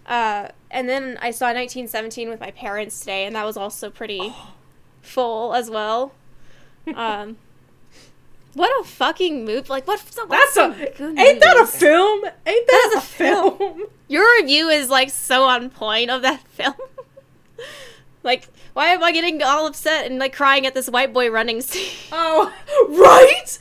[0.07, 4.33] Uh, and then I saw 1917 with my parents today, and that was also pretty
[5.01, 6.13] full as well.
[6.95, 7.38] Um,
[8.58, 9.70] what a fucking move!
[9.70, 10.00] Like what?
[10.15, 11.02] what That's a.
[11.20, 12.26] Ain't that a film?
[12.26, 13.58] Ain't that, That a film.
[13.58, 13.82] film?
[14.08, 16.74] Your review is like so on point of that film.
[18.24, 21.62] like, why am I getting all upset and like crying at this white boy running
[21.62, 21.91] scene?
[22.12, 22.52] Oh,
[22.89, 23.60] right?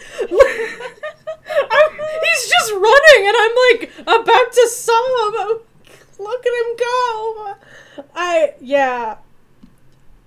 [2.23, 5.61] He's just running, and I'm like about to sob.
[6.19, 7.55] Look at him go.
[8.15, 9.17] I yeah.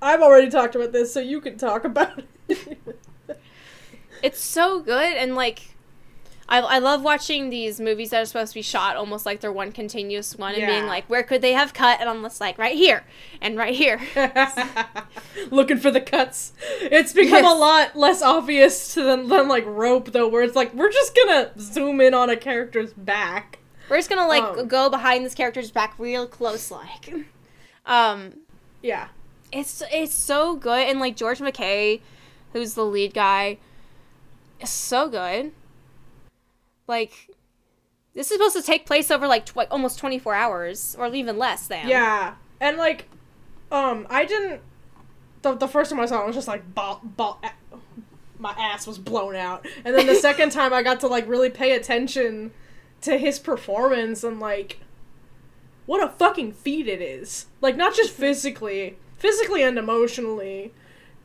[0.01, 2.79] I've already talked about this, so you can talk about it.
[4.23, 5.75] It's so good and like
[6.51, 9.51] I, I love watching these movies that are supposed to be shot almost like they're
[9.51, 12.57] one continuous one and being like where could they have cut and i'm just like
[12.57, 13.03] right here
[13.39, 13.99] and right here
[15.51, 16.53] Looking for the cuts.
[16.81, 20.91] It's become a lot less obvious than, than like rope though, where it's like we're
[20.91, 23.59] just gonna zoom in on a character's back.
[23.89, 24.67] we're just gonna like Um.
[24.67, 27.13] go behind this character's back real close like
[27.85, 28.33] um
[28.81, 29.07] Yeah.
[29.51, 32.01] it's it's so good and like george mckay
[32.53, 33.57] who's the lead guy
[34.59, 35.51] is so good
[36.87, 37.29] like
[38.13, 41.67] this is supposed to take place over like tw- almost 24 hours or even less
[41.67, 43.07] than Yeah, and like,
[43.71, 44.61] um, I didn't.
[45.41, 47.41] The, the first time I saw it, I was just like, ball, ball,
[48.37, 51.49] my ass was blown out, and then the second time I got to like really
[51.49, 52.51] pay attention
[53.01, 54.79] to his performance and like,
[55.85, 57.45] what a fucking feat it is.
[57.61, 60.73] Like not just physically, physically and emotionally.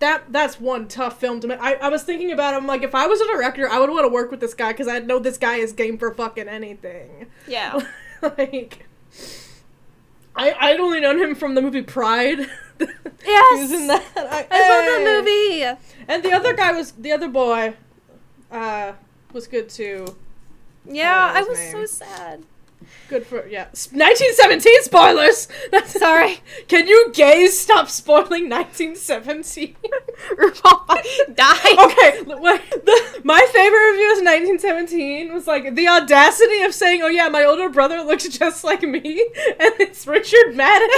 [0.00, 1.60] That that's one tough film to make.
[1.60, 4.04] I, I was thinking about him like if I was a director, I would want
[4.04, 7.26] to work with this guy because I know this guy is game for fucking anything.
[7.46, 7.80] yeah
[8.22, 8.86] like
[10.36, 12.40] I I'd only known him from the movie Pride.
[13.24, 13.70] Yes!
[13.72, 14.04] in that.
[14.16, 15.62] I, I love that movie.
[16.08, 17.74] And the other guy was the other boy,
[18.50, 18.92] uh,
[19.32, 20.16] was good too.
[20.84, 22.42] Yeah, I was his so sad.
[23.08, 23.64] Good for yeah.
[23.64, 25.48] 1917 spoilers.
[25.86, 26.40] Sorry.
[26.68, 29.76] Can you gays stop spoiling 1917?
[30.36, 31.78] RuPaul died.
[31.78, 32.22] okay.
[32.24, 37.44] The, my favorite review of 1917 was like the audacity of saying, "Oh yeah, my
[37.44, 39.28] older brother looks just like me,"
[39.60, 40.88] and it's Richard Madden.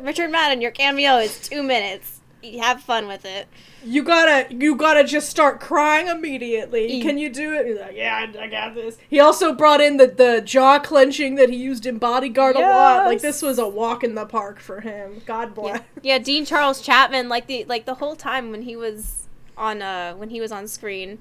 [0.00, 2.21] Richard Madden, your cameo is two minutes.
[2.60, 3.46] Have fun with it.
[3.84, 7.00] you gotta, you gotta just start crying immediately.
[7.00, 7.66] Can you do it?
[7.66, 11.36] He's like, "Yeah, I, I got this." He also brought in the the jaw clenching
[11.36, 13.06] that he used in Bodyguard a lot.
[13.06, 15.22] Like this was a walk in the park for him.
[15.26, 15.82] God bless.
[16.02, 20.14] Yeah, Dean Charles Chapman, like the like the whole time when he was on uh
[20.14, 21.18] when he was on screen,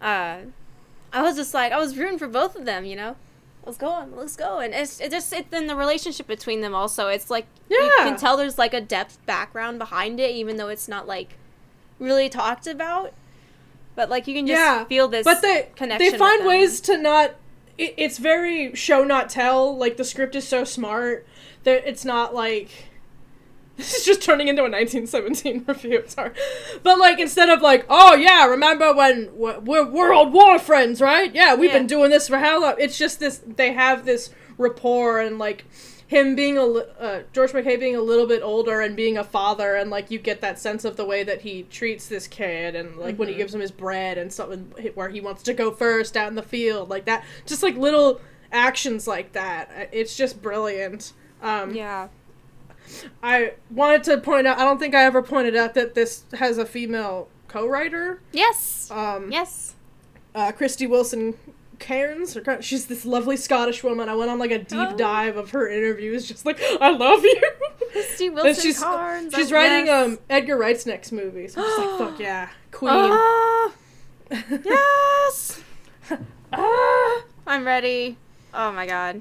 [0.00, 0.38] uh,
[1.12, 2.84] I was just like I was rooting for both of them.
[2.84, 3.16] You know,
[3.66, 6.74] let's go on, let's go, and it's it just it's in the relationship between them
[6.74, 7.08] also.
[7.08, 10.88] It's like you can tell there's like a depth background behind it, even though it's
[10.88, 11.34] not like
[11.98, 13.12] really talked about.
[13.94, 15.24] But like you can just Yeah, feel this.
[15.24, 17.34] but they connection they find ways to not
[17.76, 21.26] it, it's very show not tell like the script is so smart
[21.64, 22.70] that it's not like
[23.86, 26.32] this is just turning into a 1917 review sorry
[26.82, 31.54] but like instead of like oh yeah remember when we're world war friends right yeah
[31.54, 31.78] we've Yeah.
[31.78, 35.64] been doing this for how long it's just this they have this rapport and like
[36.08, 39.74] him being a uh, George McKay being a little bit older and being a father
[39.74, 42.96] and like you get that sense of the way that he treats this kid and
[42.96, 43.38] like when he Mhm.
[43.38, 46.42] gives him his bread and something where he wants to go first out in the
[46.44, 48.20] field like that just like little
[48.52, 51.12] actions like that it's just brilliant
[51.42, 52.06] um Yeah.
[53.22, 56.58] I wanted to point out I don't think I ever pointed out that this has
[56.58, 58.90] a female co-writer Yes.
[58.90, 59.74] um yes.
[60.34, 61.34] uh, Krysty Wilson
[61.78, 62.36] Cairns.
[62.36, 64.08] or- She's this lovely Scottish woman.
[64.08, 64.96] I went on like a deep Oh.
[64.96, 67.40] dive of her interviews, just like I love you.
[67.94, 69.34] Krysty And Wilson she's Cairns.
[69.34, 70.06] she's oh, writing yes.
[70.06, 71.48] um Edgar Wright's next movie.
[71.48, 72.92] So I'm just like fuck yeah, Queen.
[72.94, 73.72] Ah,
[74.30, 75.60] yes.
[76.52, 78.16] ah, I'm ready.
[78.54, 79.20] Oh my god.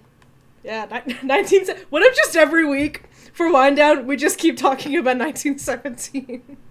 [0.64, 1.66] yeah, ni- nineteen.
[1.90, 3.04] What if just every week
[3.36, 6.58] for wind down we just keep talking about 1917?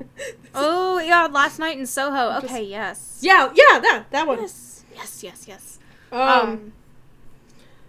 [0.54, 2.40] Oh yeah, last night in Soho.
[2.40, 3.18] Just- Okay, yes.
[3.20, 4.40] yeah, yeah, that that one.
[4.40, 4.84] Yes.
[4.94, 5.78] Yes, yes, yes.
[6.12, 6.72] Um, Um,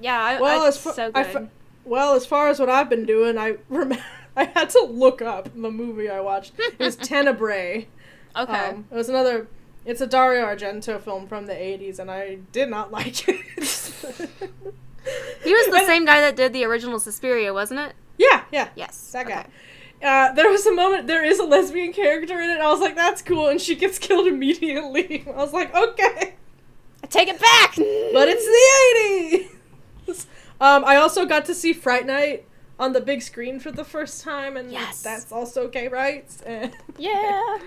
[0.02, 1.48] yeah, I, well, I, as far- so I
[1.84, 4.04] well, as far as what I've been doing, I remember
[4.36, 6.54] I had to look up the movie I watched.
[6.58, 7.88] It was Tenebrae.
[8.36, 8.70] okay.
[8.70, 9.48] Um, it was another.
[9.86, 13.36] It's a Dario Argento film from the '80s, and I did not like it.
[15.44, 17.94] he was the And- same guy that did the original Suspiria, wasn't it?
[18.18, 19.12] Yeah, yeah, Yes.
[19.12, 19.40] that guy.
[19.42, 19.50] okay.
[20.04, 21.08] Uh, there was a moment.
[21.08, 22.60] There is a lesbian character in it.
[22.60, 25.24] I was like, "That's cool," and she gets killed immediately.
[25.28, 26.36] I was like, "Okay,"
[27.04, 27.76] I take it back.
[27.76, 29.48] but it's the
[30.08, 30.26] '80s.
[30.62, 32.46] Um, I also got to see Fright Night
[32.80, 35.02] on the big screen for the first time, and Yes.
[35.02, 36.42] that's also gay rights.
[36.46, 37.58] And yeah.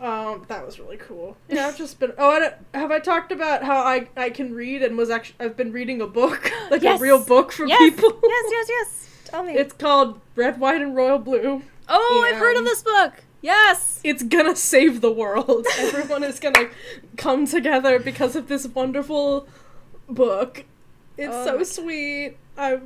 [0.00, 1.36] Um, that was really cool.
[1.48, 2.12] Yeah, I've just been.
[2.18, 5.56] Oh, I have I talked about how I I can read and was actually I've
[5.56, 7.00] been reading a book, like Yes.
[7.00, 7.78] a real book for yes.
[7.78, 8.10] people.
[8.22, 9.07] yes, yes, yes.
[9.28, 9.54] Tell me.
[9.54, 11.62] It's called Red, White, and Royal Blue.
[11.88, 13.14] oh, I've heard of this book.
[13.40, 14.00] Yes.
[14.02, 15.66] It's gonna save the world.
[15.78, 16.70] Everyone is gonna
[17.16, 19.46] come together because of this wonderful
[20.08, 20.64] book.
[21.16, 22.36] It's Oh so sweet.
[22.56, 22.80] I.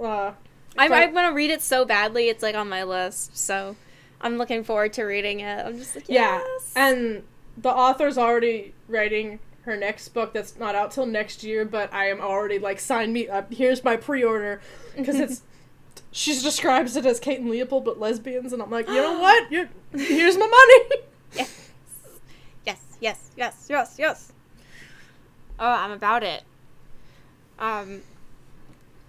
[0.00, 0.32] Uh,
[0.78, 2.28] I, but- I want to read it so badly.
[2.28, 3.36] It's like on my list.
[3.36, 3.76] So
[4.20, 5.66] I'm looking forward to reading it.
[5.66, 6.72] I'm just like, Yeah, yes.
[6.76, 7.22] and
[7.56, 12.08] the author's already writing her next book that's not out till next year, but I
[12.08, 13.52] am already like, sign me up.
[13.52, 14.60] Here's my pre-order
[14.96, 15.42] because it's.
[16.16, 19.52] She describes it as Kate and Leopold, but lesbians, and I'm like, you know what?
[19.52, 21.02] you here's my money.
[21.34, 21.70] yes,
[22.64, 24.32] yes, yes, yes, yes, yes.
[25.60, 26.42] Oh, I'm about it.
[27.58, 28.00] Um.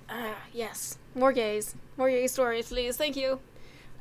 [0.10, 2.98] Uh, yes, more gays, more gay stories, please.
[2.98, 3.40] Thank you.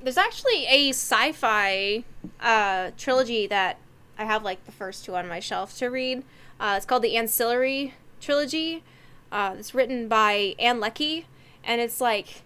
[0.02, 2.02] There's actually a sci-fi
[2.40, 3.78] uh, trilogy that
[4.18, 6.24] I have like the first two on my shelf to read.
[6.58, 8.82] Uh, it's called the Ancillary trilogy.
[9.30, 11.26] Uh, it's written by Ann Leckie,
[11.62, 12.42] and it's like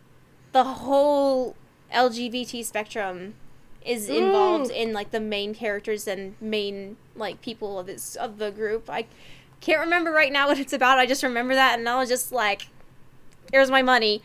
[0.52, 1.56] the whole
[1.92, 3.34] LGBT spectrum
[3.84, 4.74] is involved Ooh.
[4.74, 8.90] in like the main characters and main like people of this of the group.
[8.90, 9.06] I
[9.60, 10.98] can't remember right now what it's about.
[10.98, 12.68] I just remember that, and I was just like,
[13.52, 14.22] "Here's my money,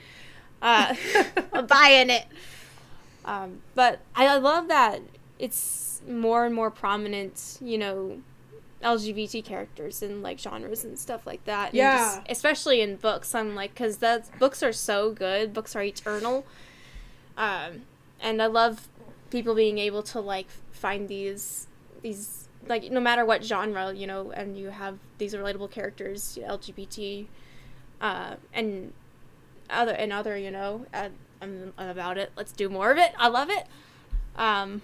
[0.61, 0.95] uh,
[1.53, 2.25] I'm buying it."
[3.23, 5.01] Um, but I, I love that
[5.39, 7.57] it's more and more prominent.
[7.61, 8.21] You know,
[8.83, 11.67] LGBT characters and like genres and stuff like that.
[11.69, 11.97] and Yeah.
[11.97, 13.33] just- especially in books.
[13.33, 15.53] I'm like, because that books are so good.
[15.53, 16.45] Books are eternal.
[17.37, 17.83] Um,
[18.19, 18.87] and I love
[19.29, 21.67] people being able to like find these
[22.01, 27.27] these like no matter what genre you know, and you have these relatable characters, LGBT,
[28.01, 28.93] uh, and
[29.69, 30.85] other and other you know.
[31.41, 32.31] I'm, I'm about it.
[32.35, 33.11] Let's do more of it.
[33.17, 33.65] I love it.
[34.37, 34.81] Um,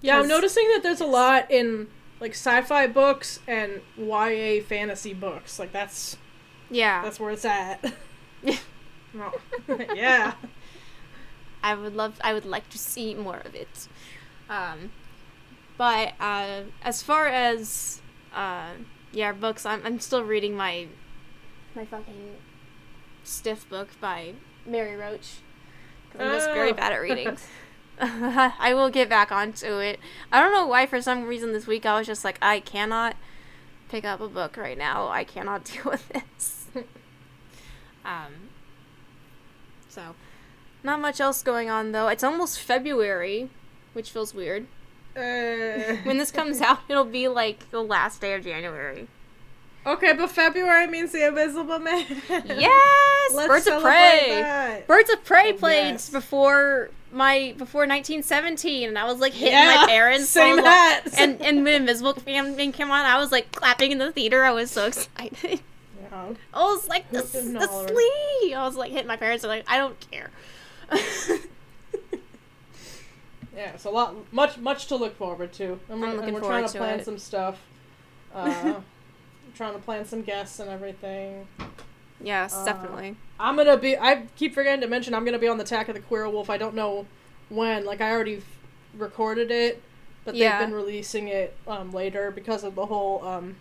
[0.00, 1.88] Yeah, I'm noticing that there's a lot in
[2.20, 5.58] like sci-fi books and YA fantasy books.
[5.58, 6.16] Like that's
[6.70, 7.02] Yeah.
[7.02, 7.82] that's where it's at.
[9.94, 10.34] Yeah.
[11.62, 13.88] I would love I would like to see more of it.
[14.48, 14.92] Um
[15.76, 18.00] but uh as far as
[18.34, 18.70] uh
[19.12, 20.86] yeah, books, I'm I'm still reading my
[21.74, 22.36] my fucking
[23.24, 24.34] stiff book by
[24.66, 25.38] Mary Roach.
[26.12, 26.74] 'Cause I'm just very Oh.
[26.74, 27.36] bad at reading.
[28.58, 30.00] I will get back onto it.
[30.32, 33.14] I don't know why for some reason this week I was just like I cannot
[33.88, 35.08] pick up a book right now.
[35.08, 36.66] I cannot deal with this.
[38.04, 38.32] um
[39.88, 40.14] so
[40.82, 42.08] not much else going on though.
[42.08, 43.50] It's almost February,
[43.92, 44.66] which feels weird.
[45.16, 49.08] Uh, When this comes out, it'll be like the last day of January.
[49.86, 52.04] Okay, but February means the Invisible Man.
[52.28, 54.28] Yes, Let's Birds of Prey.
[54.30, 54.86] that.
[54.86, 56.10] Birds of Prey played yes.
[56.10, 60.28] before my before 1917, and I was like hitting Yeah, my parents.
[60.28, 61.14] same I was, hat.
[61.18, 64.44] and and when Invisible Man came on, I was like clapping in the theater.
[64.44, 65.60] I was so excited.
[66.12, 66.32] Yeah.
[66.52, 68.52] I was like the, the slee.
[68.54, 69.44] I was like hitting my parents.
[69.44, 70.30] and like I don't care.
[73.56, 75.72] Yeah, it's a lot, much, much to look forward to.
[75.72, 77.04] And I'm we're, looking and we're forward trying to to plan it.
[77.04, 77.60] some stuff.
[78.34, 78.80] Uh,
[79.60, 81.46] trying to plan some guests and everything.
[82.22, 83.14] yes, Uh, definitely.
[83.38, 83.94] I'm gonna be.
[83.94, 86.48] I keep forgetting to mention I'm gonna be on the Attack of the Queer Wolf.
[86.48, 87.04] I don't know
[87.50, 87.84] when.
[87.84, 88.42] Like I already
[88.96, 89.82] recorded it,
[90.24, 90.58] but Yeah.
[90.60, 93.56] they've been releasing it um, later because of the whole um,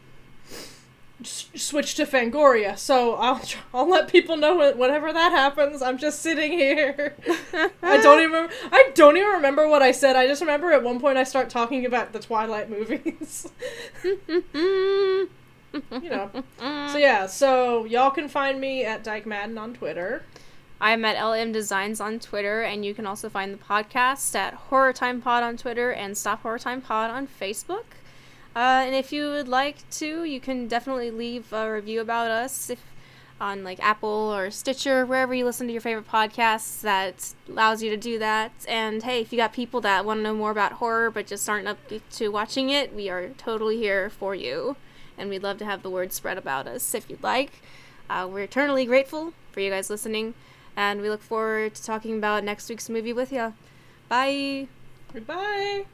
[1.21, 2.77] s- switch to Fangoria.
[2.77, 5.81] So I'll tr- I'll let people know when, whenever that happens.
[5.81, 7.13] I'm just sitting here.
[7.83, 8.47] I don't even.
[8.71, 10.15] I don't even remember what I said.
[10.15, 13.49] I just remember at one point I start talking about the Twilight movies.
[15.91, 16.29] you know.
[16.59, 17.25] So yeah.
[17.27, 20.23] So y'all can find me at Dyke Madden on Twitter.
[20.81, 24.93] I'm at LM Designs on Twitter, and you can also find the podcast at Horror
[24.93, 27.83] Time Pod on Twitter and Stop Horror Time Pod on Facebook.
[28.55, 32.69] Uh, and if you would like to, you can definitely leave a review about us
[32.69, 32.79] if
[33.41, 36.81] on like Apple or Stitcher, wherever you listen to your favorite podcasts.
[36.81, 38.51] That allows you to do that.
[38.67, 41.47] And hey, if you got people that want to know more about horror but just
[41.49, 41.77] aren't up
[42.11, 44.75] to watching it, we are totally here for you,
[45.19, 47.61] and we'd love to have the word spread about us if you'd like.
[48.09, 50.33] Uh, we're eternally grateful for you guys listening,
[50.75, 53.53] and we look forward to talking about next week's movie with you.
[54.07, 54.67] Bye.
[55.13, 55.85] Goodbye.